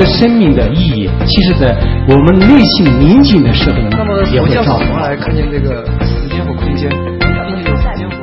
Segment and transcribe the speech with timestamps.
[0.00, 1.76] 我们的生命的意义，其实在
[2.08, 3.90] 我们内心宁静的时候呢，
[4.32, 4.62] 也会照。
[4.78, 6.88] 怎么来看见这个时间和空间？
[6.88, 8.16] 并且在这个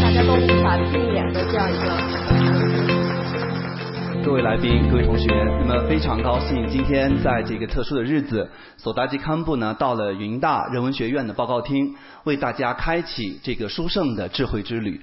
[0.00, 1.84] 大家都无法避免的这样一个。
[4.24, 5.28] 各位来宾，各位同学，
[5.60, 11.94] 那么非常高兴，今天在这个特殊的日子，索达吉堪布呢到了云大人文学院的报告厅，
[12.24, 14.98] 为大家开启这个书圣的智慧之旅。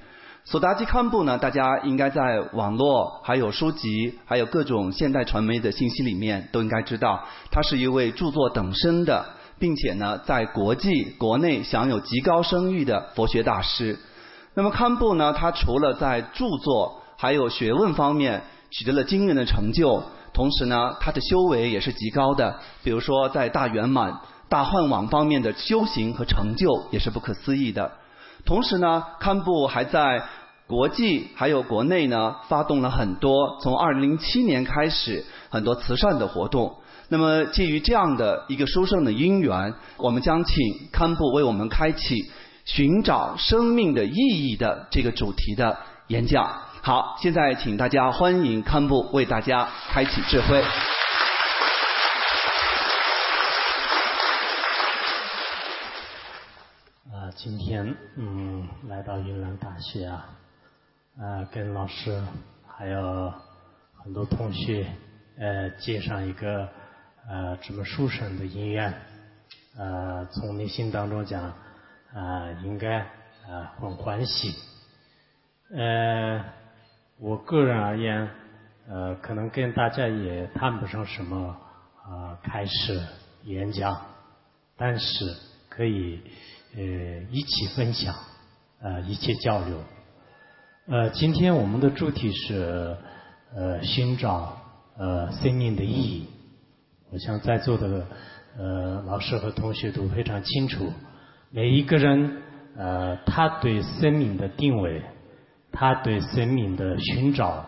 [0.47, 9.25] 索达基堪布呢，大家应该在网络、还有书籍、还有各种现代传媒的信息里面都应该知道，他是一位著作等身的，
[9.57, 13.97] 并且呢，在国际、国内享有极高声誉的佛学大师。
[14.53, 22.59] 那么堪布呢，他除了在著作还有学问方面取得了惊人的成就，同时呢，他的修为也是极高的。
[22.83, 27.91] 比如说，在大圆满、大幻网方面的修行和成就也是不可思议的。
[28.45, 30.23] 同时呢，堪布还在
[30.67, 36.75] 国际还有国内呢，发动了很多从二零零七年开始很多慈善的活动。
[37.09, 40.55] 那么基于这样的一个殊胜的因缘，我们将请
[40.91, 42.31] 堪布为我们开启
[42.65, 46.49] 寻找生命的意义的这个主题的演讲。
[46.81, 50.63] 好，现在请大家欢迎堪布为大家开启智慧。
[57.45, 60.35] 今天嗯来到云南大学啊，
[61.15, 62.19] 呃跟老师
[62.65, 63.31] 还有
[64.03, 64.87] 很多同学
[65.37, 66.67] 呃接上一个
[67.29, 68.91] 呃这么殊胜的姻缘，
[69.77, 71.53] 呃从内心当中讲
[72.15, 73.01] 啊应该
[73.47, 74.51] 啊很欢喜，
[75.71, 76.43] 呃
[77.19, 78.27] 我个人而言
[78.89, 81.55] 呃可能跟大家也谈不上什么
[82.03, 82.99] 啊开始
[83.43, 84.01] 演讲，
[84.75, 85.25] 但是
[85.69, 86.19] 可以。
[86.77, 86.81] 呃，
[87.31, 88.13] 一起分享，
[88.81, 89.81] 呃，一起交流。
[90.87, 92.97] 呃，今天我们的主题是
[93.55, 94.57] 呃寻找
[94.97, 96.27] 呃生命的意义。
[97.11, 98.05] 我想在座的
[98.57, 100.91] 呃老师和同学都非常清楚，
[101.49, 102.41] 每一个人
[102.75, 105.01] 呃他对生命的定位，
[105.71, 107.65] 他对生命的寻找，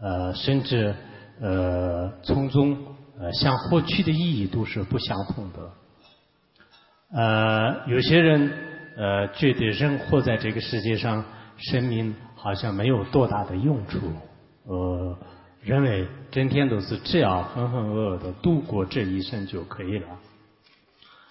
[0.00, 0.94] 呃甚至
[1.40, 2.78] 呃从中
[3.18, 5.72] 呃想获取的意义都是不相同的。
[7.10, 8.52] 呃，有些人
[8.96, 11.24] 呃觉得人活在这个世界上，
[11.56, 13.98] 生命好像没有多大的用处，
[14.64, 15.18] 呃，
[15.62, 20.06] 认为整天都是这样浑浑噩噩的度过这一生就可以了。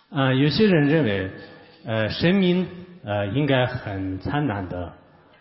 [0.09, 1.29] 啊，有些人认为
[1.85, 2.65] 呃生命
[3.03, 4.93] 呃应该很灿烂的，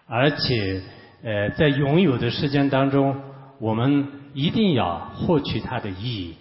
[0.06, 0.82] 而且
[1.22, 3.22] 呃在拥有的时间当中，
[3.58, 6.34] 我们一定要获取它的意义。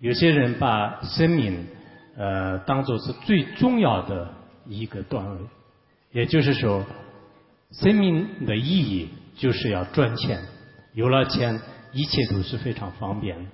[0.00, 1.66] 有些人把生命
[2.14, 4.34] 呃，当做是最重要的
[4.66, 5.38] 一个段位，
[6.12, 6.84] 也就是说，
[7.70, 10.38] 生命的意义就是要赚钱，
[10.92, 11.58] 有了钱，
[11.92, 13.46] 一切都是非常方便。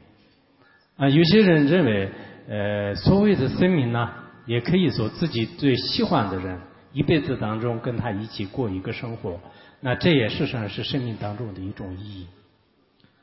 [0.97, 2.11] 啊，有些人认为，
[2.49, 4.11] 呃，所谓的生命呢，
[4.47, 6.61] 也可以说自己最喜欢的人，
[6.93, 9.39] 一辈子当中跟他一起过一个生活，
[9.81, 12.27] 那这也事实上是生命当中的一种意义。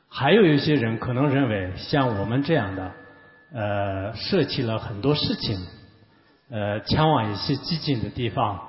[0.08, 2.90] 还有一些人可能认为，像我们这样的。
[3.56, 5.56] 呃，设计了很多事情，
[6.50, 8.60] 呃，前往一些寂静的地方，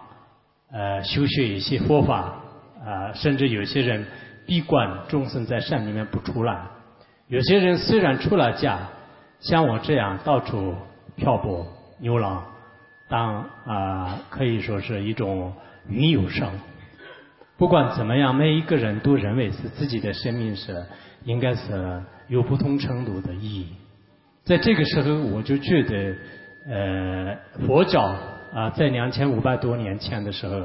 [0.71, 2.41] 呃，修学一些佛法，
[2.85, 4.05] 啊，甚至有些人
[4.45, 6.67] 闭关终生在山里面不出来。
[7.27, 8.79] 有些人虽然出了家，
[9.41, 10.73] 像我这样到处
[11.17, 11.67] 漂泊
[11.99, 12.45] 流浪，
[13.09, 15.53] 当啊可以说是一种
[15.89, 16.49] 云游生。
[17.57, 20.85] 不管怎么样，每一个人都认为是自己的生命是
[21.25, 23.73] 应该是有不同程度的意义。
[24.47, 26.15] 在这个时候，我就觉得，
[26.69, 28.01] 呃，佛教
[28.53, 30.61] 啊，在两千五百多年前的时候，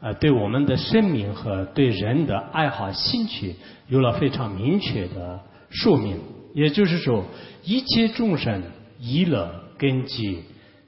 [0.00, 3.54] 啊，对我们的生命和对人的爱好兴趣
[3.86, 5.38] 有了非常明确的
[5.68, 6.18] 说明。
[6.54, 7.24] 也就是说，
[7.62, 8.64] 一切众生
[9.00, 10.42] 娱乐根基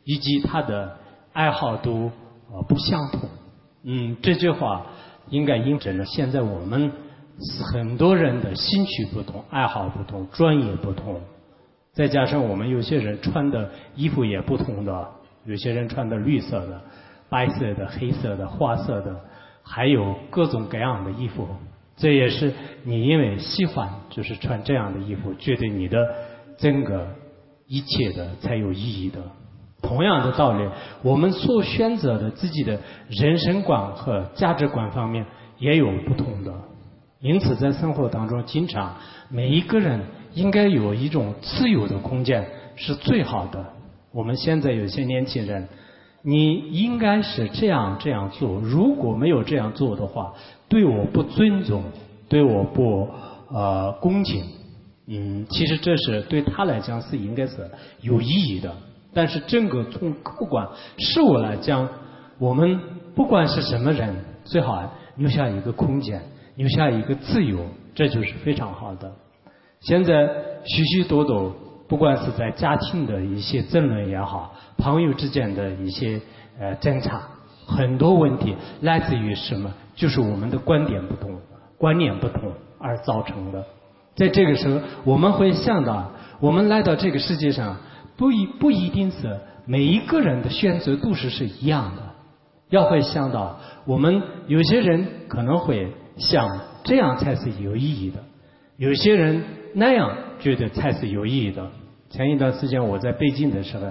[0.05, 0.97] 以及他的
[1.33, 2.07] 爱好都
[2.51, 3.21] 啊不相同。
[3.85, 4.85] 嗯，这句话
[5.29, 6.91] 应该印证了现在我们
[7.73, 11.21] 很多人的兴趣不同、爱好不同、专业不同。
[11.95, 15.09] 再加上我们有些人穿的衣服也不同的，
[15.45, 16.81] 有些人穿的绿色的、
[17.29, 19.15] 白色的、黑色的、花色的，
[19.63, 21.47] 还有各种各样的衣服。
[21.95, 22.51] 这也是
[22.85, 25.99] 你因为喜欢，就是穿这样的衣服，觉得你的
[26.57, 27.07] 整个
[27.67, 29.21] 一切的才有意义的。
[29.83, 30.67] 同样的道理，
[31.03, 32.81] 我们所选择的自己的
[33.11, 35.27] 人生观和价值观方面
[35.59, 36.55] 也有不同的。
[37.21, 38.97] 因此，在生活当中，经常
[39.29, 40.01] 每一个人。
[40.35, 42.47] 应该有一种自由的空间
[42.77, 43.65] 是最好的。
[44.13, 45.69] 我们现在有些年轻人，
[46.23, 48.61] 你应该是这样这样做。
[48.61, 50.35] 如果没有这样做的话，
[50.69, 51.83] 对我不尊重，
[52.29, 53.09] 对我不
[53.49, 54.45] 呃恭敬，
[55.07, 57.71] 嗯，其实这是对他来讲是应该是
[58.01, 58.75] 有意义的。
[59.15, 60.67] 但是整个从客观
[60.99, 61.89] 事物来讲，
[62.39, 62.81] 我们
[63.15, 64.15] 不管是什么人，
[64.45, 66.23] 最好留下一个空间，
[66.57, 69.13] 留下一个自由，这就是非常好的。
[69.83, 70.29] 现在
[70.65, 71.55] 许许多多，
[71.89, 76.21] 不管是在家庭的一些争论也好，朋友之间的一些
[76.59, 77.21] 呃争吵，
[77.67, 79.73] 很多问题来自于什么？
[79.95, 81.37] 就是我们的观点不同、
[81.77, 83.65] 观念不同而造成的。
[84.15, 87.77] 在这个时候，我们会想到，我们来到这个世界上，
[88.17, 92.03] 不一不一定是每一个人的选择都是是一样的。
[92.71, 96.49] 要会想到，我们有些人可能会想
[96.85, 98.21] 这样才是有意义的，
[98.77, 101.71] 有些人那样觉得才是有意义的。
[102.11, 103.87] 前一段时间我在北京的时候，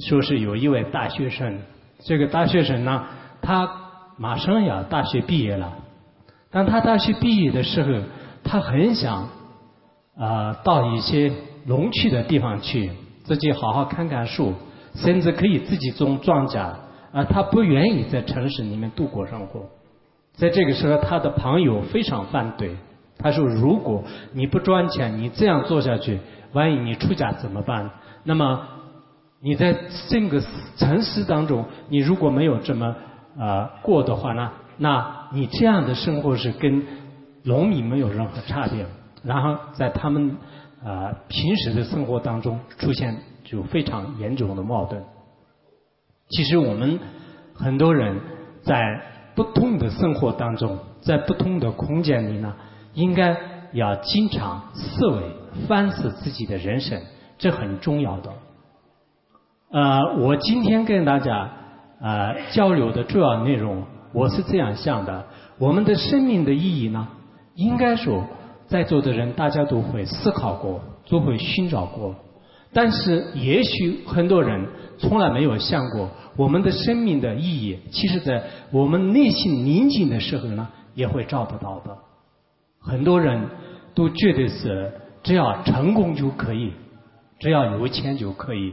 [0.00, 1.58] 说是有一位大学生，
[2.04, 3.04] 这个大学生呢，
[3.42, 3.68] 他
[4.16, 5.72] 马上要大学毕业了，
[6.50, 7.92] 当他大学毕业的时候，
[8.44, 9.28] 他很想。
[10.18, 11.30] 啊，到一些
[11.66, 12.90] 农区的地方去，
[13.24, 14.54] 自己好好看看树，
[14.94, 16.58] 甚至可以自己种庄稼。
[17.12, 19.66] 啊，他不愿意在城市里面度过生活。
[20.32, 22.70] 在这个时候，他的朋友非常反对。
[23.18, 26.20] 他说：“如果你不赚钱，你这样做下去，
[26.52, 27.90] 万一你出家怎么办？
[28.24, 28.66] 那么
[29.40, 29.76] 你在
[30.08, 30.42] 这个
[30.76, 32.94] 城市当中，你如果没有这么
[33.38, 36.84] 呃过的话呢，那你这样的生活是跟
[37.44, 38.86] 农民没有任何差别。”
[39.24, 40.36] 然后在他们
[40.84, 45.02] 啊平时的生活当中出现就非常严重的矛盾。
[46.28, 47.00] 其实我们
[47.54, 48.20] 很多人
[48.62, 49.00] 在
[49.34, 52.54] 不同的生活当中，在不同的空间里呢，
[52.96, 53.36] 应该
[53.72, 55.22] 要经常思维、
[55.68, 57.00] 反思自己的人生，
[57.38, 58.32] 这很重要的。
[59.70, 61.52] 呃，我今天跟大家
[62.00, 65.26] 呃交流的主要内容，我是这样想的：
[65.58, 67.06] 我们的生命的意义呢，
[67.54, 68.24] 应该说。
[68.68, 72.16] 在座的人，大家都会思考过，都会寻找过，
[72.72, 74.66] 但是也许很多人
[74.98, 80.66] 从来没有想过，我们的生命的意义，其实在我们内心宁静的时候呢，
[80.96, 81.96] 也会找得到的。
[82.86, 83.48] 很多人
[83.94, 84.92] 都觉得是
[85.22, 86.72] 只要成功就可以，
[87.40, 88.72] 只要有钱就可以，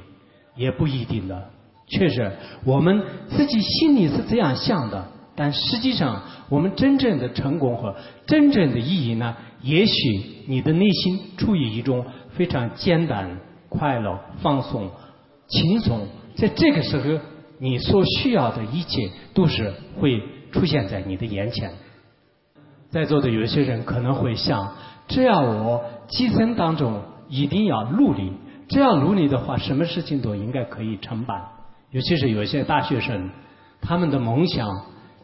[0.56, 1.50] 也不一定的。
[1.88, 2.32] 确实，
[2.64, 5.08] 我们自己心里是这样想的。
[5.36, 7.96] 但实际上，我们真正的成功和
[8.28, 9.36] 真正的意义呢？
[9.64, 9.94] 也许
[10.46, 12.06] 你的内心处于一种
[12.36, 14.92] 非常简单、快乐、放松、
[15.48, 17.20] 轻松，在这个时候，
[17.58, 20.22] 你所需要的一切都是会
[20.52, 21.72] 出现在你的眼前。
[22.94, 24.76] 在座的有些人可能会想：
[25.08, 28.32] 只要我今生当中一定要努力，
[28.70, 31.42] 只要努力的话，什么事情都应该可以承办。
[31.90, 33.32] 尤其是有一些大学生，
[33.82, 34.68] 他们的梦想。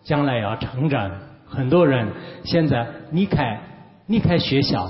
[0.01, 1.11] 将来要成长，
[1.45, 2.07] 很多人
[2.45, 3.61] 现在离开
[4.07, 4.89] 离开学校，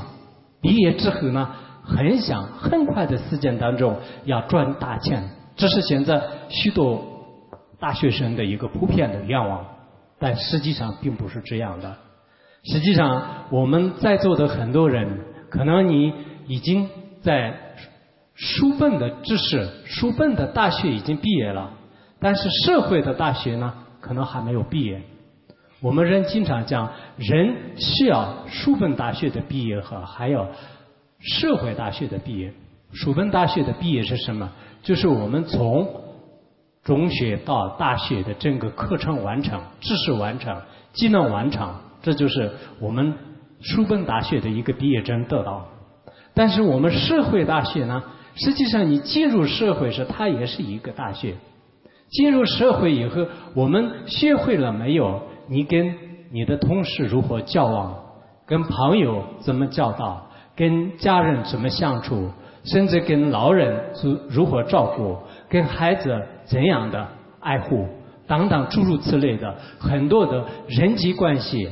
[0.62, 1.50] 毕业之后呢，
[1.84, 7.04] 很想很快的时间当中要赚大钱，这是现在许多
[7.80, 9.66] 大学生的一个普遍的愿望，
[10.20, 11.98] 但实际上并不是这样的。
[12.64, 15.20] 实际上，我们在座的很多人，
[15.50, 16.14] 可能你
[16.48, 16.90] 已经
[17.22, 17.58] 在
[18.36, 21.72] 书本的知识、书本的大学已经毕业了，
[22.20, 23.74] 但是社会的大学呢？
[24.02, 25.02] 可能还没有毕业。
[25.82, 30.48] 我们人经常讲，人需要书本大学的毕业和还有
[31.20, 32.54] 社会大学的毕业。
[32.94, 34.50] 书本大学的毕业是什么？
[34.82, 35.88] 就是我们从
[36.84, 40.62] 中学到大学的整个课程完成、知识完成、
[40.94, 43.14] 技能完成，这就是我们
[43.62, 45.68] 书本大学的一个毕业证得到。
[46.34, 48.02] 但是我们社会大学呢？
[48.36, 51.36] 实际上你进入社会时，它也是一个大学。
[52.10, 55.22] 进入社会以后，我们学会了没有？
[55.48, 55.96] 你跟
[56.32, 57.96] 你的同事如何交往？
[58.46, 60.30] 跟朋友怎么交道？
[60.56, 62.30] 跟家人怎么相处？
[62.64, 65.18] 甚至跟老人如如何照顾？
[65.50, 67.08] 跟孩子怎样的
[67.42, 67.88] 爱护？
[68.28, 71.68] 等等诸如此类的很多的人际关系、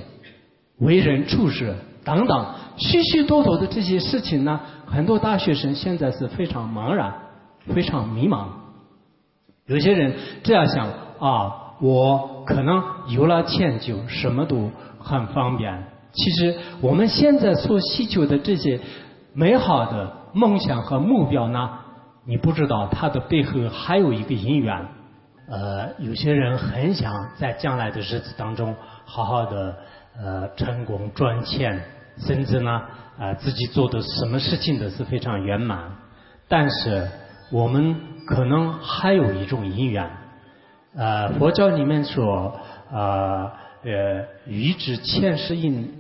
[0.80, 2.46] 为人处事等等
[2.78, 4.60] 许许多多的这些事情呢？
[4.86, 7.14] 很多大学生现在是非常茫然、
[7.74, 8.46] 非常迷茫。
[9.66, 10.88] 有些人这样想
[11.20, 15.84] 啊，我可能有了钱就什么都很方便。
[16.14, 18.80] 其实我们现在所需求的这些
[19.34, 21.70] 美好的梦想和目标呢，
[22.26, 24.88] 你不知道它的背后还有一个因缘。
[25.50, 29.78] 呃，有些人很想在将来的日子当中好好的
[30.20, 31.84] 呃成功赚钱，
[32.18, 32.82] 甚至呢
[33.18, 35.92] 啊自己做的什么事情都是非常圆满。
[36.48, 37.08] 但是
[37.52, 37.96] 我们。
[38.28, 40.12] 可能还有一种因缘，
[40.98, 42.60] 呃，佛教里面说，
[42.92, 43.50] 呃，
[43.86, 45.94] 呃，欲知前世因，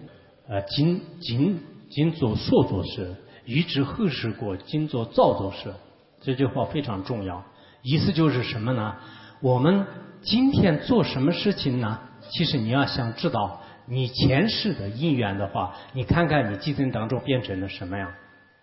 [0.49, 5.73] 呃，今今今做所做事，欲知后世过，今作造作事。
[6.19, 7.45] 这句话非常重要，
[7.81, 8.95] 意思就是什么呢？
[9.39, 9.85] 我们
[10.21, 11.97] 今天做什么事情呢？
[12.29, 18.11] 其实你要想知道你前世的因缘的话，你看看你今生当中变成了什么样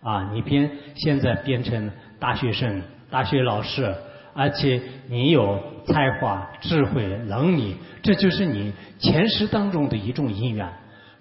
[0.01, 0.29] 啊？
[0.33, 3.95] 你变现在变成大学生、大学老师，
[4.33, 10.71] 而且你有才华、智慧、能力，这就是你前世当中的一种因缘。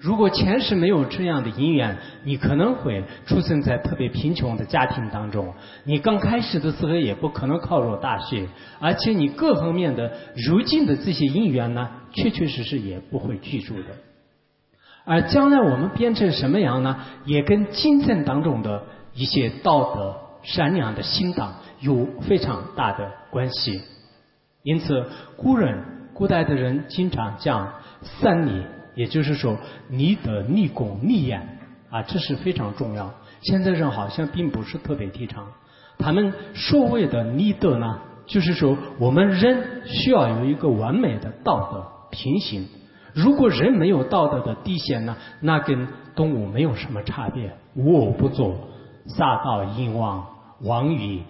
[0.05, 5.55] 如果前世没有这样的因缘，你可能会出生在特别贫穷的家庭当中。
[5.85, 8.47] 你刚开始的时候也不可能考入大学，
[8.81, 10.13] 而且你各方面的
[10.47, 13.89] 如今的这些因缘呢，确确实实也不会记住的。
[15.07, 16.99] 而将来我们变成什么样呢？
[17.25, 18.83] 也跟今生当中的
[19.15, 23.81] 一些道德、善良的心党有非常大的关系。
[24.63, 25.07] 因此，
[25.39, 25.83] 古人、
[26.13, 28.67] 古代的人经常讲三礼。
[28.95, 29.57] 也就是说，
[29.91, 31.59] 立德、立功、立言
[31.91, 33.13] 啊，这是非常重要。
[33.41, 35.47] 现在人好像并不是特别提倡。
[35.99, 42.67] 他们所谓的立德呢，就是说我们人需要有一个完美的道德平行。
[43.13, 45.87] 如果人没有道德的底线呢，那跟
[46.17, 47.57] 动物没有什么差别。
[47.77, 48.57] 无恶不作、
[49.07, 50.27] 撒盗、淫妄、
[50.63, 51.23] 妄语、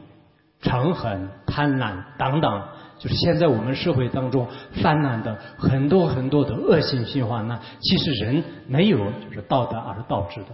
[0.63, 2.63] 嗔恨、贪婪等等。
[3.05, 4.49] 就是现在我们社会当中
[4.83, 10.47] 泛滥的很多很多的恶性循环呢，其实人没有就是道德而导致的。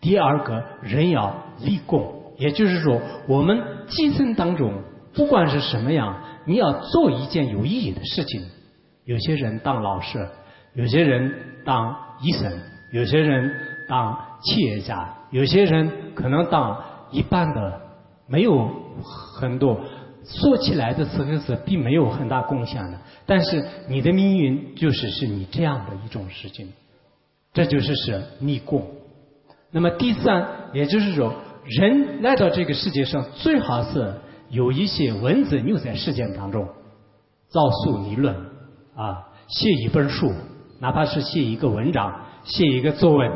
[0.00, 4.72] 第二个人要立功，也就是说我们今生当中
[5.12, 8.40] 不管是什么样，你要做一件有意义的事情。
[9.04, 10.26] 有些人当老师，
[10.72, 11.34] 有些人
[11.66, 12.50] 当医生，
[12.92, 13.52] 有些人
[13.90, 17.78] 当企业家，有些人可能当一般的，
[18.26, 18.70] 没有
[19.38, 19.78] 很多。
[20.24, 26.68] 说起来的时候是并没有很大贡献的，但是你的命运就是是你这样的一种事情，
[27.52, 28.86] 这就是是立功。
[29.70, 34.14] 那么第三，也就是说，人来到这个世界上，最好是
[34.50, 36.68] 有一些文字留在世间当中，
[37.48, 38.34] 造述理论
[38.94, 40.32] 啊，写一本书，
[40.78, 43.30] 哪怕是写一个文章，写一个作文。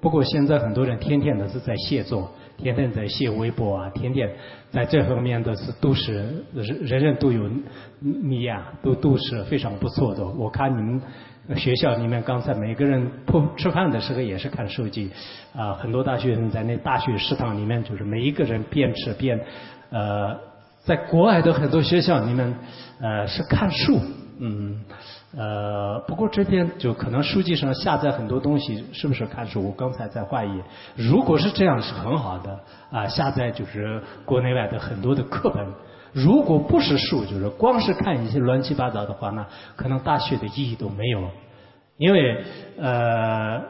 [0.00, 2.30] 不过现在很多人天天都是在写作。
[2.56, 4.30] 天天在写微博啊，天天
[4.70, 6.12] 在这方面都是都是
[6.52, 7.50] 人人人都有
[8.00, 10.26] 你啊，都都是非常不错的。
[10.26, 11.00] 我看你们
[11.56, 15.10] 学校里面刚才每个人不吃饭的时候也是看手机
[15.54, 19.38] 啊，很多大学生在那大学食堂里面就是每一个人边吃边
[19.90, 20.36] 呃，
[20.82, 22.54] 在国外的很多学校里面
[23.00, 24.00] 呃是看书
[24.38, 24.84] 嗯。
[25.36, 29.62] 呃，不过这边就可能书籍上下载很多东西，是不是看书？
[29.62, 30.62] 我刚才在怀疑，
[30.94, 32.58] 如果是这样是很好的
[32.90, 35.66] 啊，下载就是国内外的很多的课本。
[36.12, 41.28] 如果不是书，就是光是看一些乱七八糟的话呢，可能大学的意义都没有。
[41.98, 42.42] 因为
[42.78, 43.60] 呃，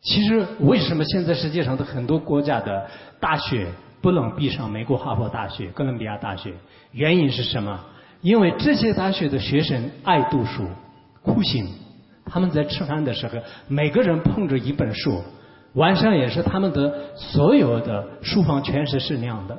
[0.00, 2.86] 其实为什么现在世界上的很多国家的
[3.18, 3.66] 大学
[4.00, 6.54] 不能比上美国哈佛大学、哥伦比亚大学？
[6.92, 7.78] 原因是什么？
[8.20, 10.66] 因为这些大学的学生爱读书，
[11.22, 11.66] 苦心，
[12.26, 13.34] 他们在吃饭的时候，
[13.68, 15.22] 每个人捧着一本书，
[15.74, 19.58] 晚上也是他们的所有的书房全是是亮的，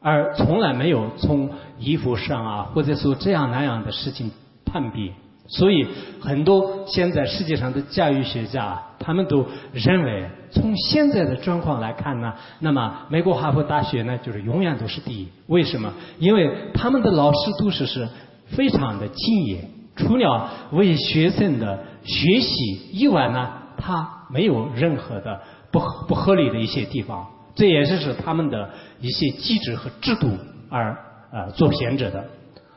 [0.00, 4.30] 而从来没有从衣服上啊，或者说这样那样的事情
[4.64, 5.12] 攀比。
[5.48, 5.86] 所以，
[6.20, 15.28] 很多现在世界上的教育学家，他们都认为，从现在的状况来看呢，那么美国哈佛大学呢，就是永远都是第一。
[15.46, 15.92] 为什么？
[16.18, 18.08] 因为他们的老师都是是
[18.46, 27.26] 非常的敬业，除了为学生的学习以外呢，他没有任何的不合不合理的一些地方。
[27.54, 30.30] 这也是是他们的一些机制和制度
[30.68, 30.96] 而
[31.32, 32.24] 呃做偏者的。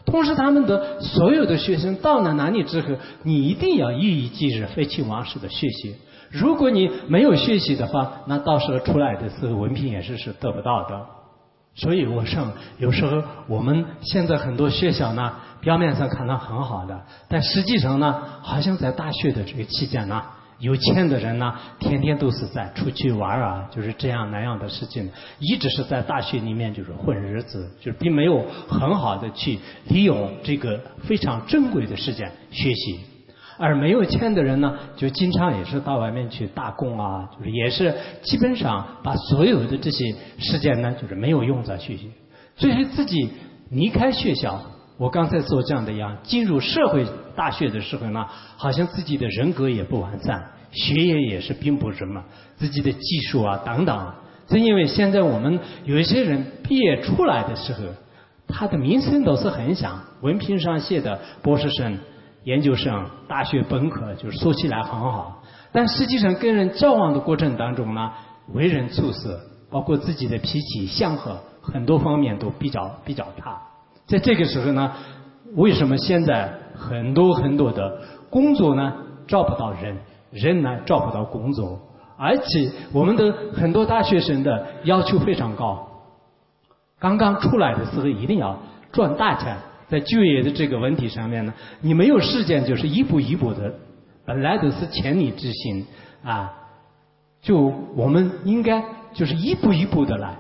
[0.06, 5.96] 同时，他们的所有的学生到了哪里之后，你一定要一以继日、废寝忘食的学习。
[6.32, 11.06] 如果你没有学习的话，那到时候出来的时候文凭也是是得不到的。
[11.76, 20.22] 所以，我想有时候我们现在很多学校呢，表面上看到很好的，但实际上呢，好像在大学的这个期间呢。
[20.60, 25.10] 有钱的人呢，天天都是在出去玩啊，就是这样那样的事情，
[25.40, 29.58] 一直是在大学里面就是混日子，就是并没有很好的去
[29.88, 33.00] 利用这个非常珍贵的时间学习。
[33.60, 42.10] 而没有钱的人呢，就经常也是到外面去打工啊，就是也是基本上把所有的这些时间呢，就是没有用在学习。
[42.56, 43.30] 所以自己
[43.70, 44.60] 离开学校。
[44.98, 48.26] 我刚才所讲的一样，进入社会大学的时候呢，
[48.58, 52.22] 好像自己的人格也不完善，学业也是并不什么，
[52.58, 54.14] 自己的技术啊等等。
[54.50, 57.80] 正因为现在我们有一些人毕业出来的时候，
[58.50, 61.98] 他的名声都是很响，文凭上写的博士生、
[62.50, 68.12] 研究生、大学本科，就是说起来很好，但实际上跟人交往的过程当中呢，
[68.56, 69.38] 为人处事，
[69.70, 73.56] 包括自己的脾气、相和，很多方面都比较比较差。
[74.08, 74.92] 在这个时候呢，
[75.58, 78.02] 为什么现在很多很多的
[78.32, 78.94] 工作呢
[79.28, 79.96] 招不到人，
[80.32, 81.80] 人呢招不到工作，
[82.18, 85.88] 而且我们的很多大学生的要求非常高，
[86.98, 88.58] 刚刚出来的时候一定要
[88.92, 89.56] 赚大钱，
[89.90, 93.74] 在就业的这个问题上面呢，你没有时间就是一步一步的，
[94.26, 95.86] 本来都是千里之行
[96.24, 96.54] 啊，
[97.42, 100.38] 就我们应该就是一步一步的来，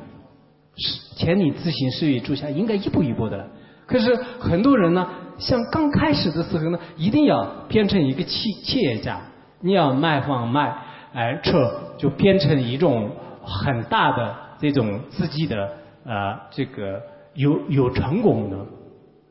[0.75, 3.45] 是千里之行，始于足下，应该一步一步的来。
[3.87, 5.07] 可是很多人呢，
[5.39, 9.19] 像刚开始的时候呢，一定要变成一个企企业家，
[9.61, 10.75] 你要卖房卖
[11.11, 13.09] 哎车，就变成一种
[13.41, 15.71] 很大的这种自己的
[16.05, 17.01] 啊这个
[17.33, 18.57] 有有成功的，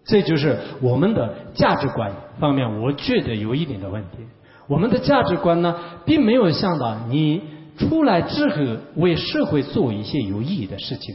[0.09, 2.11] 这就是我们的价值观
[2.41, 4.25] 方面，我觉得有一点的问题。
[4.67, 7.43] 我们的价值观呢，并没有想到你
[7.79, 8.57] 出来之后
[8.97, 11.15] 为社会做一些有意义的事情。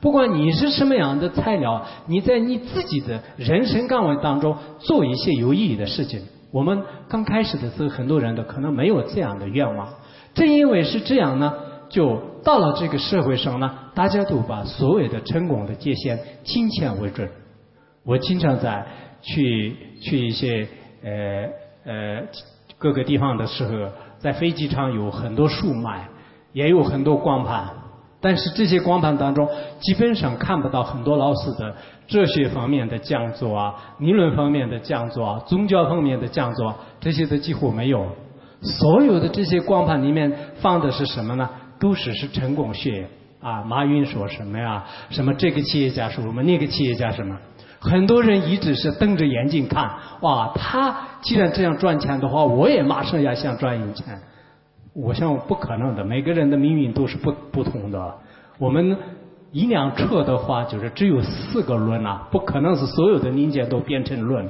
[0.00, 6.22] 不管你是什么样的材料，你在你自己的人生岗位当中做一些有意义的事情。
[6.50, 9.88] 我们刚开始的时候，很多人都可能没有这样的愿望。
[10.34, 11.52] 正因为是这样呢，
[11.88, 17.28] 就到了这个社会上呢，大家都把所谓的成功的界限金钱为准。
[18.04, 18.86] 我经常在
[19.20, 20.66] 去去一些
[21.04, 21.48] 呃
[21.84, 22.22] 呃
[22.78, 26.08] 各个地方的时候，在飞机场有很多树卖，
[26.52, 27.68] 也有很多光盘。
[28.20, 29.48] 但是这些光盘当中，
[29.80, 31.74] 基本上看不到很多老师的
[32.06, 38.06] 哲学方面的讲座啊，理论方面的讲座啊，宗教方面的讲座啊，这些都几乎没有。
[38.60, 41.50] 所有的这些光盘里面放的是什么呢？
[41.80, 43.08] 都是是成功学
[43.40, 44.84] 啊，马云说什么呀？
[45.10, 46.44] 什么这个企业家说什么？
[46.44, 47.36] 那个企业家什么？
[47.82, 49.90] 很多人一直是瞪着眼睛看，
[50.20, 54.20] 哇，他既然这样赚钱的话，我也马上要想赚一钱。
[54.94, 58.14] 我想不可能的，每个人的命运都是不不同的。
[58.58, 58.96] 我们
[59.50, 64.48] 一辆车的话，就是只有四个轮啊，不可能是所有的零件都变成轮，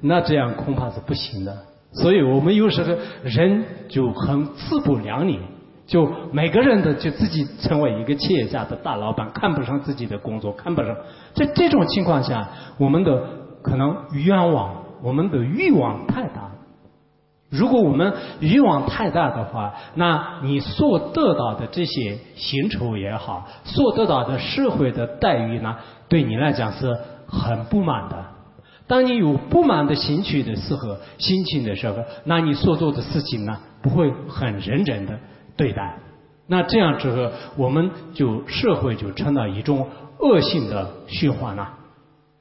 [0.00, 1.56] 那这样恐怕是不行的。
[1.92, 2.92] 所以我们有时候
[3.22, 5.38] 人就很自不量力，
[5.86, 10.96] 就每个人的就自己成为一个企业家的大老板，看不上自己的工作，看不上。
[11.34, 13.22] 在这种情况下，我们的
[13.62, 16.50] 可能愿望，我们的欲望太大。
[17.50, 25.76] 如果我们欲望太大的话，那你所得到的这些薪酬也好，所得到的社会的待遇呢，
[26.08, 26.96] 对你来讲是
[27.28, 28.24] 很不满的。
[28.88, 35.18] 当你有不满的心情的时候，心情的时候，那你所做的事情呢，不会很认真的
[35.56, 35.96] 对待。
[36.46, 39.88] 那这样之后，我们就社会就成了一种
[40.18, 41.68] 恶性的循环了。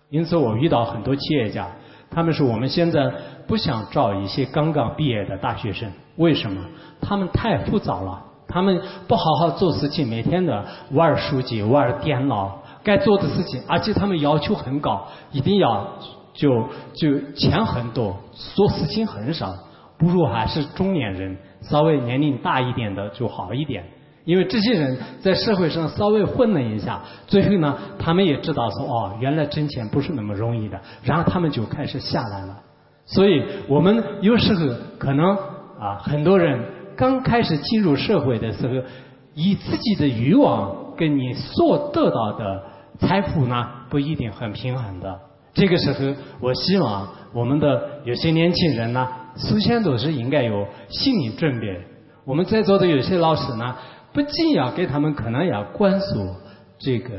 [0.10, 1.68] 因此，我遇到很多企业家。
[2.12, 3.12] 他们说我们现在
[3.48, 6.62] 不想招一些刚刚毕业的大学生，为什么？
[7.02, 15.88] 他们太浮躁了，他们不好好做事情，每天的玩手机、玩电脑，该做的事情，而且他们要求很高，一定要
[16.34, 18.16] 就就钱很多，
[18.54, 19.56] 做事情很少，
[19.98, 23.84] 不如还是中年人，稍微年龄大一点的就好一点。
[24.26, 32.58] 因为这些人在社会上稍微混了一下，最后呢，他们也知道说哦，原来挣钱不是那么容易的，然后他们就开始下来了。
[33.06, 34.66] 所以我们有时候
[34.98, 35.36] 可能
[35.78, 36.58] 啊，很多人
[36.96, 38.88] 刚开始进入社会的时候，
[39.36, 42.64] 以自己的欲望跟你所得到的
[43.00, 45.20] 财富呢，不一定很平衡的。
[45.54, 49.06] 这个时候，我希望我们的有些年轻人呢，
[49.38, 51.82] 首先都是应该有心理准备。
[52.26, 53.76] 我们在座的有些老师呢。
[54.14, 56.36] 不仅要给他们可能要灌输
[56.78, 57.10] 这个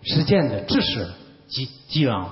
[0.00, 1.06] 实践的知识
[1.46, 2.26] 基基量，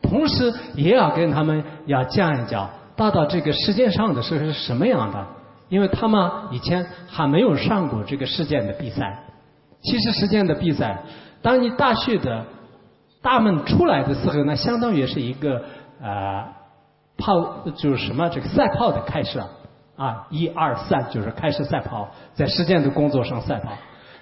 [0.00, 5.26] 同时也要跟他们要讲一讲，到到这个世界上的时候是什么样的，
[5.68, 9.22] 因为他们以前还没有上过这个实践的比赛。
[9.82, 11.02] 其实实践的比赛，
[11.42, 12.46] 当你大学的
[13.20, 15.62] 大门出来的时候，那相当于是一个
[16.00, 16.42] 呃
[17.18, 19.42] 跑就是什么这个赛跑的开始。
[19.96, 23.72] 啊，一二三，就是开始赛跑，在实践的工作上赛跑。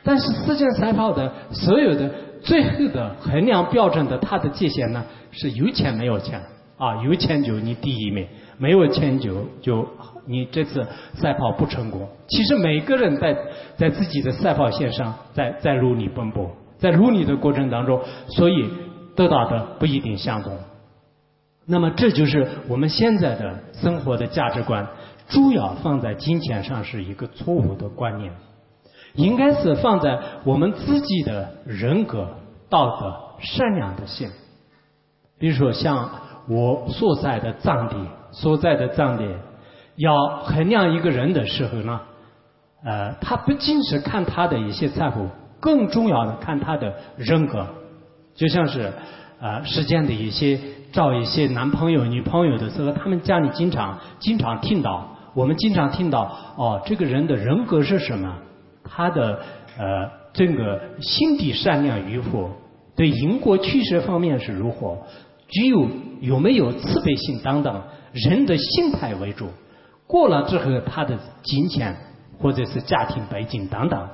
[0.02, 6.40] 但是实践赛跑的所有的最后的衡量标准的它的界限呢，是有钱没有钱
[6.78, 9.86] 啊，有钱就你第一名，没有钱就就
[10.26, 12.08] 你这次赛跑不成功。
[12.26, 13.36] 其实每个人在
[13.76, 18.70] 在自己的赛跑线上在在努力奔波，在努力的过程当中，所以
[19.14, 20.56] 得到的不一定相同。
[21.66, 24.86] 那么这就是我们现在的生活的价值观。
[25.28, 28.32] 主要放在金钱上是一个错误的观念，
[29.14, 32.28] 应该是放在我们自己的人格、
[32.70, 34.30] 道德、善良的心。
[35.36, 36.08] 比如说，像
[36.48, 37.96] 我所在的藏地，
[38.30, 39.24] 所在的藏地，
[39.96, 42.00] 要衡量一个人的时候呢，
[42.84, 47.66] 呃，他不仅是看他的一些财富，更重要的看他的人格，
[48.36, 48.92] 就像是
[49.40, 50.58] 呃，世间的一些
[50.92, 58.34] 找一些男朋友、女朋友的时候，他们家里经常经常听到，我们经常听到哦，这个人的人格是什么？
[58.82, 59.40] 他的
[59.78, 62.50] 呃，这个心地善良与否，
[62.96, 64.96] 对因果趋势方面是如何？
[65.48, 65.86] 具有
[66.20, 69.48] 有没有慈悲心等等，人的心态为主。
[70.06, 71.94] 过了之后，他的金钱
[72.40, 74.08] 或者是家庭背景等等。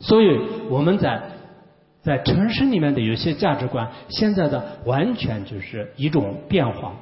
[0.00, 1.22] 所以我们在
[2.02, 6.92] 在城市里面的有些价值观，现在的完全就是一种变化。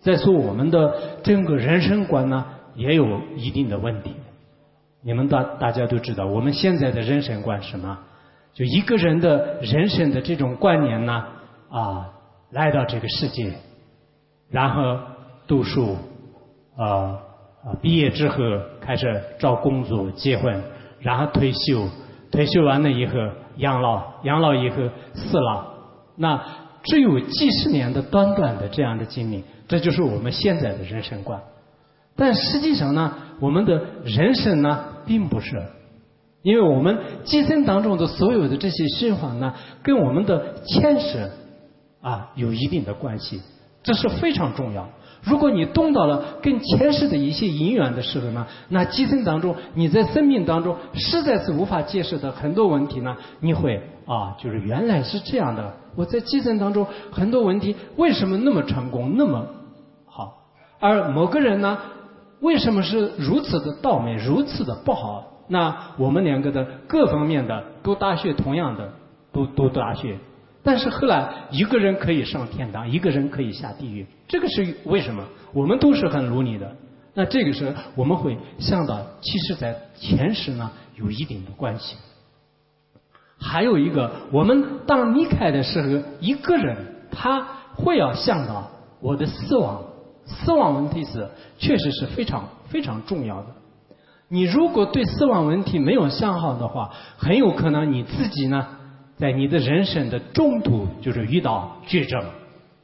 [0.00, 4.14] 再说我们的整个人生观呢，也有一定的问题。
[5.02, 7.98] 你们大大家都知道，我们现在的人生观什么？
[8.54, 11.24] 就一个人的人生的这种观念呢，
[11.70, 12.14] 啊。
[12.50, 13.52] 来到这个世界，
[14.50, 14.98] 然后
[15.46, 15.98] 读书，
[16.78, 17.20] 啊
[17.62, 18.38] 啊，毕业之后
[18.80, 20.62] 开始找工作、结婚，
[20.98, 21.86] 然后退休，
[22.32, 23.12] 退休完了以后
[23.58, 24.76] 养老，养老以后
[25.14, 25.74] 死了。
[26.16, 26.42] 那
[26.82, 31.40] 只有几十年的短短的这样的经历，这就是我们现在的人生观。
[32.16, 35.62] 但实际上呢，我们的人生呢，并不是，
[36.42, 41.30] 因为我们今生当中的所有的这些循环呢，跟我们的前世。
[42.00, 43.42] 啊，有一定的关系，
[43.82, 44.88] 这是非常重要。
[45.22, 55.74] 如果你动到了跟前世的一些因缘的时候呢，那今生当中你在生命当中实在是无法解释的很多问题呢，你会啊，就是原来是这样的。
[55.96, 59.46] 我在今生当中很多问题为什么那么成功那么
[60.06, 60.34] 好，
[60.78, 61.78] 而某个人呢，
[62.40, 65.24] 为什么是如此的倒霉，如此的不好？
[65.48, 68.92] 那我们两个的各方面的读大学，同样的
[69.32, 70.18] 读读大学。
[70.62, 75.24] 但是后来一个人可以上天堂，一个人可以下地狱，这个是为什么？
[75.54, 76.76] 我们都是很努力的。
[77.14, 81.96] 那这个时候我们会想到，其实在前世呢有一定的关系。
[83.40, 86.76] 还有一个，我们当离开的时候，一个人
[87.10, 88.68] 他会要想到
[89.00, 89.82] 我的死亡，
[90.26, 93.46] 死亡问题是确实是非常非常重要的。
[94.28, 98.66] 你如果对死亡问题没有想好的话，很有可能你自己呢。
[99.18, 102.24] 在你的人生的中途，就是遇到绝症，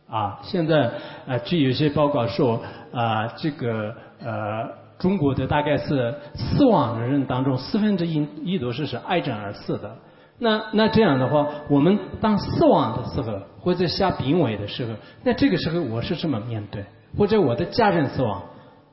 [0.08, 0.90] 啊，现在
[1.26, 2.60] 呃，据有些报告说，
[2.92, 4.68] 啊，这个呃，
[4.98, 9.96] 中国的大概是死亡的人当中四分之一一都是是癌症而死的。
[10.40, 14.92] 那那这样的话，我们当死亡的时候，或者下病危的时候，
[15.22, 16.84] 那这个时候我是这么面对？
[17.16, 18.42] 或者我的家人死亡，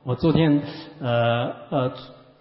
[0.04, 0.62] 我昨天
[1.00, 1.92] 呃呃。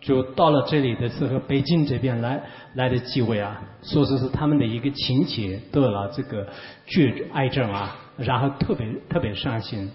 [0.01, 2.41] 就到了这里的时候，北京这边来
[2.73, 6.47] 来的几位啊，说是是他们的一个亲戚得了这个
[6.87, 9.91] 绝癌症啊，然后特别特别伤心。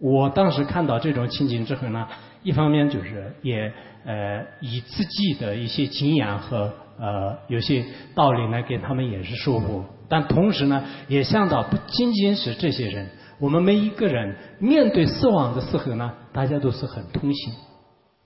[0.00, 2.06] 我当时看到这种情景之后呢，
[2.42, 3.72] 一方面就是也
[4.04, 13.08] 呃以自己的一些经验和呃有些道理呢给他们也是说服，但同时呢也想到不仅仅是这些人，
[13.40, 17.52] 我们每一个人面对死亡的时候呢，大家都是很痛心。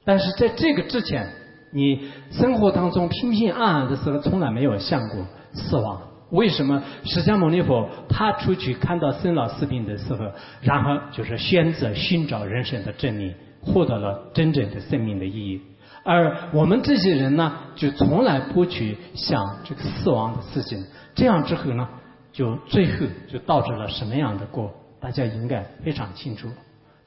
[0.08, 1.28] 但是在这个之前，
[1.70, 6.00] 你生活当中平平安安的时候，从来没有想过死亡。
[6.30, 10.24] 为什么释迦牟尼佛他出去看到生老死病的时候，
[10.62, 15.60] 然后就是选择寻找人生的真理，获得了真正的生命的意义。
[16.04, 20.86] 而我们这些人呢，就从来不去想这个死亡的事情。
[21.14, 21.86] 这样之后呢，
[22.32, 24.72] 就最后就导致了什么样的果？
[25.02, 26.48] 大家应该非常清楚。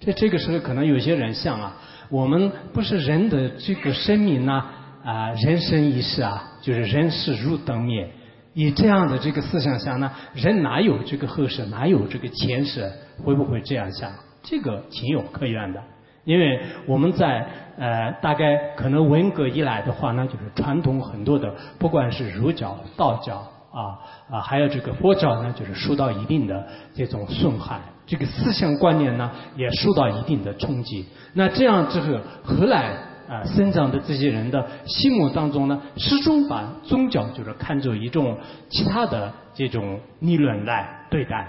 [0.03, 1.77] 在这个时候，可能有些人想啊。
[2.09, 4.65] 我们不是人的这个生命呢
[5.05, 8.09] 啊，人生一世啊，就是人世如灯灭。
[8.53, 12.91] 以这样的这个思想下呢，人哪有这个后世，哪有这个前世？
[13.23, 14.11] 会不会这样想？
[14.43, 15.81] 这个情有可原的。
[16.25, 27.79] 因为我们在呃，大概可能文革以来的话呢，就是传统很多的，不管是儒教、道教啊啊，还有这个佛教呢，就是受到一定的这种损害。
[28.05, 31.05] 这个思想观念呢，也受到一定的冲击。
[31.33, 32.93] 那这样之后，后来
[33.29, 38.37] 啊，生长的这些人的心目当中呢，始终把宗教就是看作一种
[38.69, 41.47] 其他的这种理论来对待。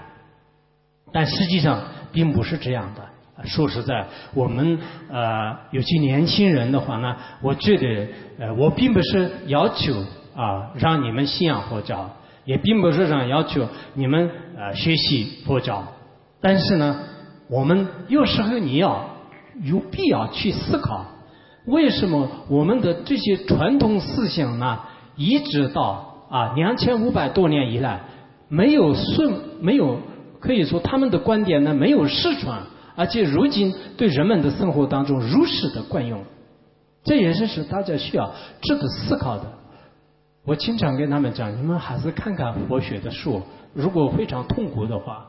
[1.11, 1.81] 但实际上
[2.13, 3.03] 并不是这样的。
[3.45, 4.79] 说实在，我们
[5.11, 8.07] 呃有些年轻人的话呢，我觉得
[8.39, 9.93] 呃我并不是要求
[10.35, 12.09] 啊让你们信仰佛教，
[12.45, 15.83] 也并不是让要求你们呃学习佛教。
[16.41, 16.99] 但是呢，
[17.49, 19.09] 我们有时候你要
[19.61, 21.05] 有必要去思考，
[21.67, 24.79] 为什么我们的这些传统思想呢，
[25.15, 28.01] 一直到啊两千五百多年以来，
[28.49, 29.99] 没有顺，没有
[30.39, 32.63] 可以说他们的观点呢没有失传，
[32.95, 36.23] 而且如今对人们的生活当中如实的惯用。
[37.05, 39.45] 这也是是大家需要值得思考的。
[40.45, 43.41] 我经常跟他们讲，你们还是看看佛学的书，
[43.73, 45.27] 如果非常痛苦的话，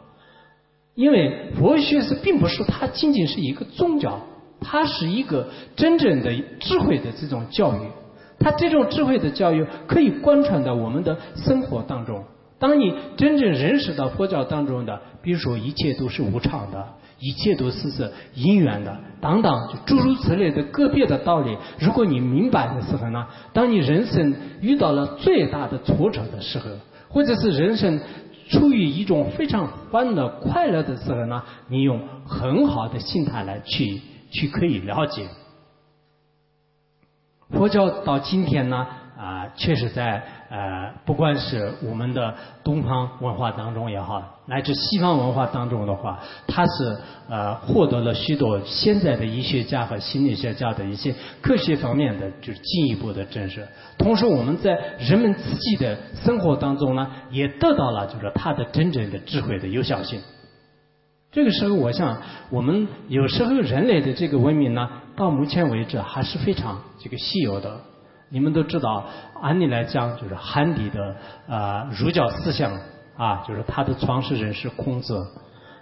[0.95, 4.21] 因为佛学是并不是它仅仅是一个宗教，
[4.61, 7.79] 它是一个真正的智慧的这种教育。
[8.41, 12.25] 它这种智慧的教育可以贯穿到我们的生活当中。
[12.59, 16.89] 当你真正认识到佛教当中的，比如说一切都是无常的。
[17.19, 21.57] 一切都是是因缘的，等等，诸如此类的个别的道理。
[21.79, 26.65] 如果你明白的时候呢，当你人生遇到了最大的挫折的时候，
[27.09, 28.01] 或者是人生
[28.51, 34.01] 处于一种非常欢乐快乐的时候呢，你用很好的心态来去
[34.31, 35.29] 去可以了解。
[37.51, 38.87] 佛教到今天呢。
[39.25, 46.95] 啊，确实在呃，不管是我们的东方文化当中也好，乃至西方文化当中的话，它是
[47.31, 53.67] 呃获得了许多现在的医学家和心理学家的一些科学方面的就是进一步的证实。
[53.97, 60.21] 同时，我们在人们自己的生活当中呢，也得到了就是它的真正的智慧的有效性。
[61.33, 67.81] 这个时候，我想我们有时候人类的这个文明呢，到目前为止还是非常这个稀有的。
[68.35, 69.05] 你们都知道，
[69.41, 71.15] 按理来讲，就是汉地的
[71.49, 72.73] 啊儒教思想
[73.17, 75.25] 啊，就是它的创始人是孔子，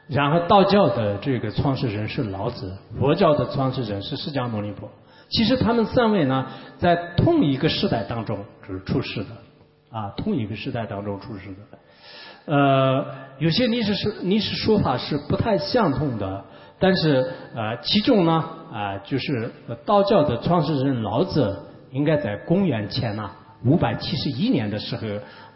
[0.07, 4.87] 然后道教的这个创始人是老子，佛教的创始人是释迦牟尼佛。
[5.31, 8.39] 其实他们三位呢，在同一个时代当中
[8.69, 9.31] 就是出世的，
[9.91, 12.55] 啊，同一个时代当中出世的。
[12.55, 13.07] 呃，
[13.39, 16.45] 有些历史是历史说法是不太相同的，
[16.79, 19.51] 但是呃，其中呢啊，就是
[19.87, 21.69] 道教的创始人老子。
[21.93, 23.31] 应该在公元前呢
[23.65, 25.07] 五百七十一年的时候